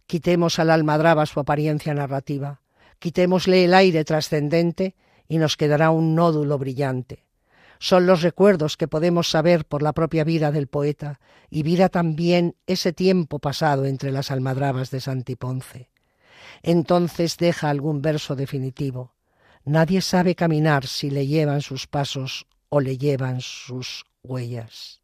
Quitemos 0.07 0.59
a 0.59 0.64
la 0.64 0.75
almadraba 0.75 1.27
su 1.27 1.41
apariencia 1.41 1.93
narrativa, 1.93 2.61
quitémosle 3.01 3.64
el 3.64 3.75
aire 3.75 4.05
trascendente 4.05 4.95
y 5.29 5.39
nos 5.39 5.57
quedará 5.57 5.91
un 5.91 6.14
nódulo 6.14 6.59
brillante. 6.59 7.25
Son 7.79 8.07
los 8.07 8.23
recuerdos 8.23 8.77
que 8.77 8.89
podemos 8.89 9.29
saber 9.29 9.67
por 9.67 9.83
la 9.83 9.93
propia 9.93 10.25
vida 10.25 10.53
del 10.53 10.69
poeta 10.69 11.21
y 11.51 11.62
vida 11.62 11.89
también 11.89 12.55
ese 12.67 12.93
tiempo 12.93 13.39
pasado 13.39 13.85
entre 13.85 14.12
las 14.12 14.31
almadrabas 14.31 14.91
de 14.91 15.01
Santiponce. 15.01 15.91
Entonces 16.62 17.37
deja 17.37 17.69
algún 17.69 18.01
verso 18.01 18.35
definitivo. 18.37 19.16
Nadie 19.67 20.01
sabe 20.01 20.37
caminar 20.37 20.87
si 20.87 21.11
le 21.11 21.27
llevan 21.27 21.61
sus 21.61 21.89
pasos 21.89 22.47
o 22.69 22.79
le 22.79 22.99
llevan 22.99 23.41
sus 23.41 24.05
huellas. 24.23 25.03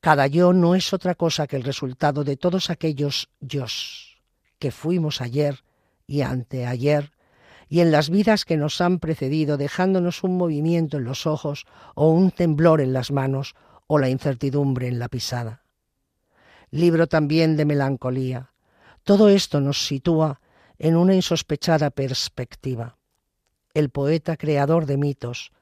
Cada 0.00 0.26
yo 0.26 0.54
no 0.54 0.74
es 0.74 0.94
otra 0.94 1.14
cosa 1.14 1.46
que 1.46 1.56
el 1.56 1.62
resultado 1.62 2.24
de 2.24 2.38
todos 2.38 2.70
aquellos 2.70 3.28
yos 3.38 4.16
que 4.58 4.70
fuimos 4.70 5.20
ayer 5.20 5.62
y 6.06 6.22
anteayer 6.22 7.12
y 7.68 7.80
en 7.80 7.92
las 7.92 8.08
vidas 8.08 8.46
que 8.46 8.56
nos 8.56 8.80
han 8.80 8.98
precedido, 8.98 9.58
dejándonos 9.58 10.24
un 10.24 10.38
movimiento 10.38 10.96
en 10.96 11.04
los 11.04 11.26
ojos 11.26 11.66
o 11.94 12.08
un 12.08 12.30
temblor 12.30 12.80
en 12.80 12.94
las 12.94 13.10
manos 13.10 13.56
o 13.88 13.98
la 13.98 14.08
incertidumbre 14.08 14.88
en 14.88 14.98
la 14.98 15.08
pisada. 15.08 15.64
Libro 16.70 17.08
también 17.08 17.58
de 17.58 17.66
melancolía. 17.66 18.52
Todo 19.04 19.28
esto 19.28 19.60
nos 19.60 19.86
sitúa 19.86 20.40
en 20.80 20.96
una 20.96 21.14
insospechada 21.14 21.90
perspectiva. 21.90 22.96
El 23.74 23.90
poeta 23.90 24.38
creador 24.38 24.86
de 24.86 24.96
mitos, 24.96 25.52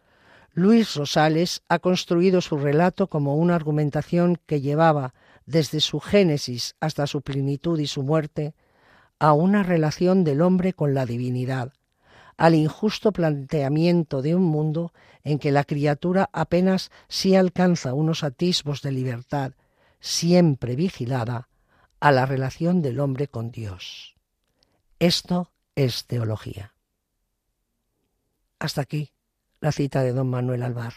Luis 0.53 0.95
Rosales 0.95 1.63
ha 1.69 1.81
construido 1.81 2.41
su 2.41 2.57
relato 2.57 3.09
como 3.09 3.35
una 3.35 3.57
argumentación 3.57 4.39
que 4.47 4.61
llevaba 4.61 5.15
desde 5.45 5.81
su 5.81 5.99
génesis 5.99 6.77
hasta 6.79 7.09
su 7.09 7.23
plenitud 7.23 7.81
y 7.81 7.89
su 7.89 8.05
muerte 8.05 8.55
a 9.19 9.33
una 9.33 9.65
relación 9.65 10.23
del 10.23 10.41
hombre 10.41 10.73
con 10.73 10.95
la 10.95 11.05
divinidad, 11.05 11.73
al 12.37 12.55
injusto 12.55 13.11
planteamiento 13.13 14.23
de 14.23 14.37
un 14.37 14.45
mundo 14.45 14.93
en 15.25 15.41
que 15.41 15.51
la 15.51 15.65
criatura 15.65 16.31
apenas 16.33 16.93
sí 17.09 17.35
alcanza 17.35 17.93
unos 17.93 18.23
atisbos 18.23 18.83
de 18.83 18.93
libertad, 18.93 19.53
siempre 19.99 20.77
vigilada, 20.77 21.49
a 21.99 22.13
la 22.13 22.25
relación 22.25 22.83
del 22.83 23.01
hombre 23.01 23.27
con 23.27 23.51
Dios. 23.51 24.18
Esto 24.99 25.53
es 25.77 26.07
teología. 26.07 26.75
Hasta 28.59 28.81
aquí 28.81 29.13
la 29.61 29.71
cita 29.71 30.03
de 30.03 30.13
don 30.13 30.29
Manuel 30.29 30.65
Alvar. 30.65 30.93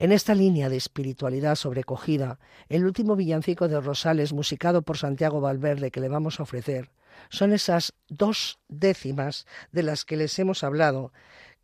En 0.00 0.10
esta 0.10 0.34
línea 0.34 0.68
de 0.68 0.78
espiritualidad 0.78 1.54
sobrecogida, 1.54 2.40
el 2.68 2.84
último 2.84 3.14
villancico 3.14 3.68
de 3.68 3.80
Rosales, 3.80 4.32
musicado 4.32 4.82
por 4.82 4.98
Santiago 4.98 5.40
Valverde, 5.40 5.92
que 5.92 6.00
le 6.00 6.08
vamos 6.08 6.40
a 6.40 6.42
ofrecer, 6.42 6.90
son 7.28 7.52
esas 7.52 7.92
dos 8.08 8.58
décimas 8.68 9.46
de 9.70 9.84
las 9.84 10.04
que 10.04 10.16
les 10.16 10.36
hemos 10.40 10.64
hablado, 10.64 11.12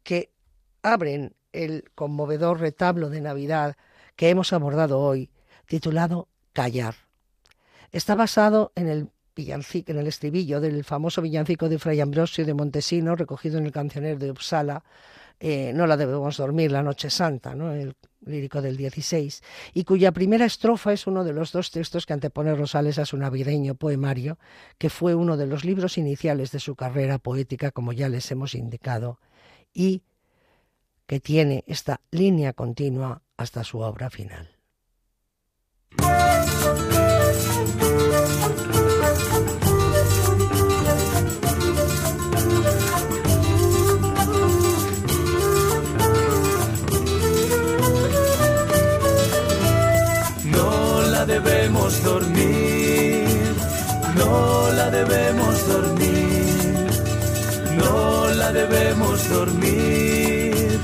que 0.04 0.30
abren 0.82 1.34
el 1.52 1.90
conmovedor 1.96 2.60
retablo 2.60 3.10
de 3.10 3.22
Navidad 3.22 3.76
que 4.14 4.28
hemos 4.28 4.52
abordado 4.52 5.00
hoy, 5.00 5.30
titulado 5.66 6.28
Callar. 6.52 6.94
Está 7.90 8.14
basado 8.14 8.70
en 8.76 8.86
el 8.86 9.10
villancico, 9.38 9.92
en 9.92 9.98
el 9.98 10.08
estribillo 10.08 10.60
del 10.60 10.82
famoso 10.82 11.22
villancico 11.22 11.68
de 11.68 11.78
Fray 11.78 12.00
Ambrosio 12.00 12.44
de 12.44 12.54
Montesino, 12.54 13.14
recogido 13.14 13.58
en 13.58 13.66
el 13.66 13.72
cancionero 13.72 14.18
de 14.18 14.32
Uppsala, 14.32 14.82
eh, 15.38 15.72
no 15.72 15.86
la 15.86 15.96
debemos 15.96 16.36
dormir, 16.36 16.72
la 16.72 16.82
Noche 16.82 17.08
Santa, 17.08 17.54
¿no? 17.54 17.72
el 17.72 17.94
lírico 18.26 18.60
del 18.60 18.76
16, 18.76 19.42
y 19.74 19.84
cuya 19.84 20.10
primera 20.10 20.44
estrofa 20.44 20.92
es 20.92 21.06
uno 21.06 21.22
de 21.22 21.32
los 21.32 21.52
dos 21.52 21.70
textos 21.70 22.04
que 22.04 22.14
antepone 22.14 22.52
Rosales 22.56 22.98
a 22.98 23.06
su 23.06 23.16
navideño 23.16 23.76
poemario, 23.76 24.38
que 24.76 24.90
fue 24.90 25.14
uno 25.14 25.36
de 25.36 25.46
los 25.46 25.64
libros 25.64 25.96
iniciales 25.96 26.50
de 26.50 26.58
su 26.58 26.74
carrera 26.74 27.18
poética, 27.18 27.70
como 27.70 27.92
ya 27.92 28.08
les 28.08 28.28
hemos 28.32 28.56
indicado, 28.56 29.20
y 29.72 30.02
que 31.06 31.20
tiene 31.20 31.62
esta 31.68 32.00
línea 32.10 32.52
continua 32.54 33.22
hasta 33.36 33.62
su 33.62 33.78
obra 33.78 34.10
final. 34.10 34.58
Debemos 51.68 52.02
dormir, 52.02 53.54
no 54.16 54.72
la 54.72 54.90
debemos 54.90 55.68
dormir, 55.68 56.88
no 57.76 58.28
la 58.34 58.52
debemos 58.52 59.28
dormir, 59.28 60.80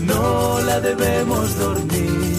no 0.00 0.60
la 0.62 0.80
debemos 0.80 1.58
dormir. 1.58 2.36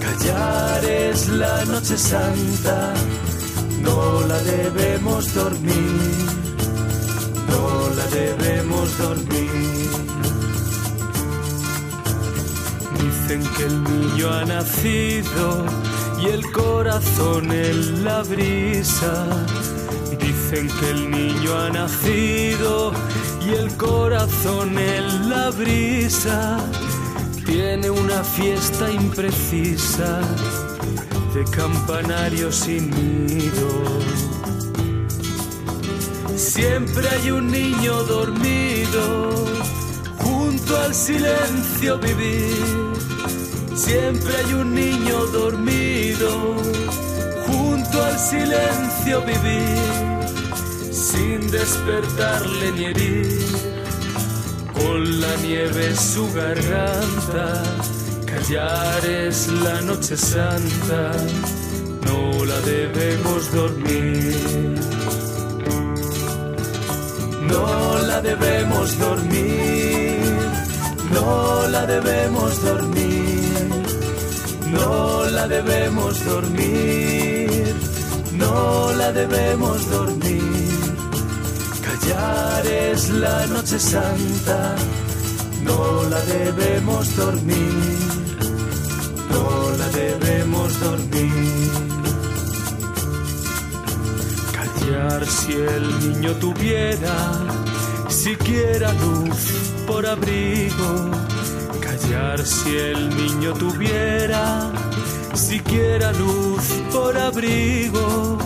Callar 0.00 0.84
es 0.84 1.28
la 1.28 1.64
noche 1.66 1.96
santa, 1.96 2.94
no 3.80 4.26
la 4.26 4.38
debemos 4.42 5.32
dormir, 5.34 6.26
no 7.48 7.94
la 7.96 8.06
debemos 8.08 8.98
dormir. 8.98 9.90
Dicen 12.98 13.42
que 13.56 13.64
el 13.66 13.84
niño 13.84 14.30
ha 14.30 14.44
nacido 14.44 15.64
y 16.22 16.26
el 16.26 16.50
corazón 16.52 17.50
en 17.50 18.04
la 18.04 18.22
brisa. 18.22 19.26
Dicen 20.20 20.68
que 20.78 20.90
el 20.90 21.10
niño 21.10 21.56
ha 21.56 21.70
nacido 21.70 22.92
y 23.44 23.50
el 23.50 23.76
corazón 23.76 24.78
en 24.78 25.30
la 25.30 25.50
brisa. 25.50 26.58
Tiene 27.44 27.90
una 27.90 28.22
fiesta 28.22 28.90
imprecisa 28.90 30.20
de 31.34 31.44
campanarios 31.50 32.54
sin 32.54 32.90
nido. 33.26 33.70
Siempre 36.36 37.08
hay 37.08 37.30
un 37.30 37.50
niño 37.50 38.02
dormido 38.04 39.30
junto 40.18 40.78
al 40.78 40.94
silencio 40.94 41.98
vivir 41.98 42.92
Siempre 43.74 44.36
hay 44.36 44.54
un 44.54 44.74
niño 44.74 45.26
dormido 45.32 46.56
junto 47.46 48.04
al 48.04 48.18
silencio 48.18 49.22
vivir, 49.22 50.92
sin 50.92 51.50
despertarle 51.50 52.72
ni 52.72 52.84
herir. 52.84 53.46
Con 54.74 55.20
la 55.20 55.36
nieve 55.36 55.96
su 55.96 56.30
garganta, 56.34 57.62
callar 58.26 59.06
es 59.06 59.48
la 59.48 59.80
noche 59.80 60.18
santa, 60.18 61.12
no 62.04 62.44
la 62.44 62.60
debemos 62.60 63.52
dormir. 63.52 64.80
No 67.48 67.98
la 68.06 68.20
debemos 68.20 68.98
dormir, 68.98 70.20
no 71.10 71.68
la 71.68 71.86
debemos 71.86 72.62
dormir 72.62 73.21
no 74.72 75.24
la 75.30 75.46
debemos 75.46 76.24
dormir, 76.24 77.74
no 78.32 78.92
la 78.92 79.12
debemos 79.12 79.90
dormir. 79.90 80.42
Callar 81.86 82.66
es 82.66 83.10
la 83.10 83.46
noche 83.46 83.78
santa, 83.78 84.74
no 85.62 86.02
la 86.08 86.20
debemos 86.20 87.16
dormir, 87.16 87.98
no 89.30 89.46
la 89.80 89.88
debemos 89.88 90.80
dormir. 90.80 91.70
Callar 94.58 95.26
si 95.26 95.52
el 95.52 95.84
niño 96.00 96.32
tuviera 96.36 97.16
siquiera 98.08 98.92
luz 98.92 99.40
por 99.86 100.06
abrigo 100.06 101.10
si 102.44 102.76
el 102.76 103.08
niño 103.16 103.52
tuviera 103.54 104.72
siquiera 105.34 106.12
luz 106.12 106.62
por 106.92 107.16
abrigo 107.16 108.38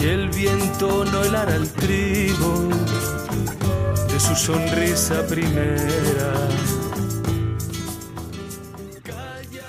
y 0.00 0.06
el 0.06 0.28
viento 0.30 1.04
no 1.04 1.24
helara 1.24 1.56
el 1.56 1.68
trigo 1.68 2.68
de 4.08 4.20
su 4.20 4.34
sonrisa 4.34 5.26
primera. 5.26 6.32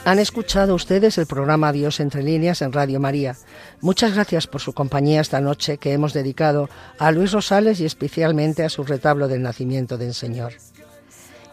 Han 0.06 0.20
escuchado 0.20 0.76
ustedes 0.76 1.18
el 1.18 1.26
programa 1.26 1.72
Dios 1.72 1.99
entre 1.99 2.24
líneas 2.24 2.62
en 2.62 2.72
Radio 2.72 2.99
María. 2.99 3.36
Muchas 3.82 4.14
gracias 4.14 4.47
por 4.47 4.62
su 4.62 4.74
compañía 4.74 5.22
esta 5.22 5.41
noche 5.41 5.78
que 5.78 5.93
hemos 5.93 6.14
dedicado 6.14 6.70
a 6.97 7.12
Luis 7.12 7.32
Rosales 7.32 7.80
y 7.80 7.86
especialmente 7.86 8.64
a 8.64 8.70
su 8.70 8.84
retablo 8.84 9.28
del 9.28 9.41
nacimiento 9.41 9.97
del 9.97 10.14
Señor. 10.14 10.54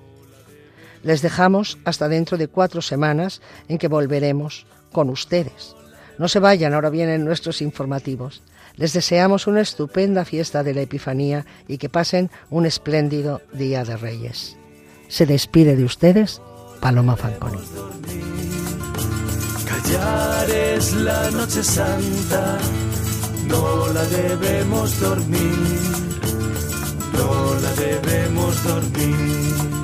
Les 1.03 1.23
dejamos 1.23 1.79
hasta 1.85 2.09
dentro 2.09 2.39
de 2.39 2.47
cuatro 2.47 2.83
semanas 2.83 3.43
en 3.69 3.79
que 3.79 3.89
volveremos 3.89 4.65
con 4.93 5.11
ustedes. 5.11 5.75
No 6.19 6.29
se 6.29 6.39
vayan, 6.39 6.73
ahora 6.73 6.91
vienen 6.91 7.25
nuestros 7.25 7.63
informativos. 7.63 8.45
Les 8.77 8.93
deseamos 8.93 9.49
una 9.49 9.61
estupenda 9.61 10.25
fiesta 10.25 10.63
de 10.63 10.73
la 10.73 10.83
Epifanía 10.83 11.47
y 11.67 11.79
que 11.79 11.89
pasen 11.89 12.31
un 12.49 12.65
espléndido 12.65 13.43
Día 13.53 13.83
de 13.85 13.97
Reyes. 13.97 14.57
Se 15.09 15.27
despide 15.27 15.77
de 15.77 15.85
ustedes 15.85 16.41
Paloma 16.81 17.17
Fanconi. 17.17 17.59
Callar 19.67 20.51
es 20.51 20.93
la 20.93 21.31
noche 21.31 21.63
santa, 21.63 22.59
no 23.47 23.87
la 23.93 24.05
debemos 24.05 25.01
dormir, 25.01 25.91
no 27.13 27.55
la 27.61 27.73
debemos 27.75 28.65
dormir. 28.65 29.84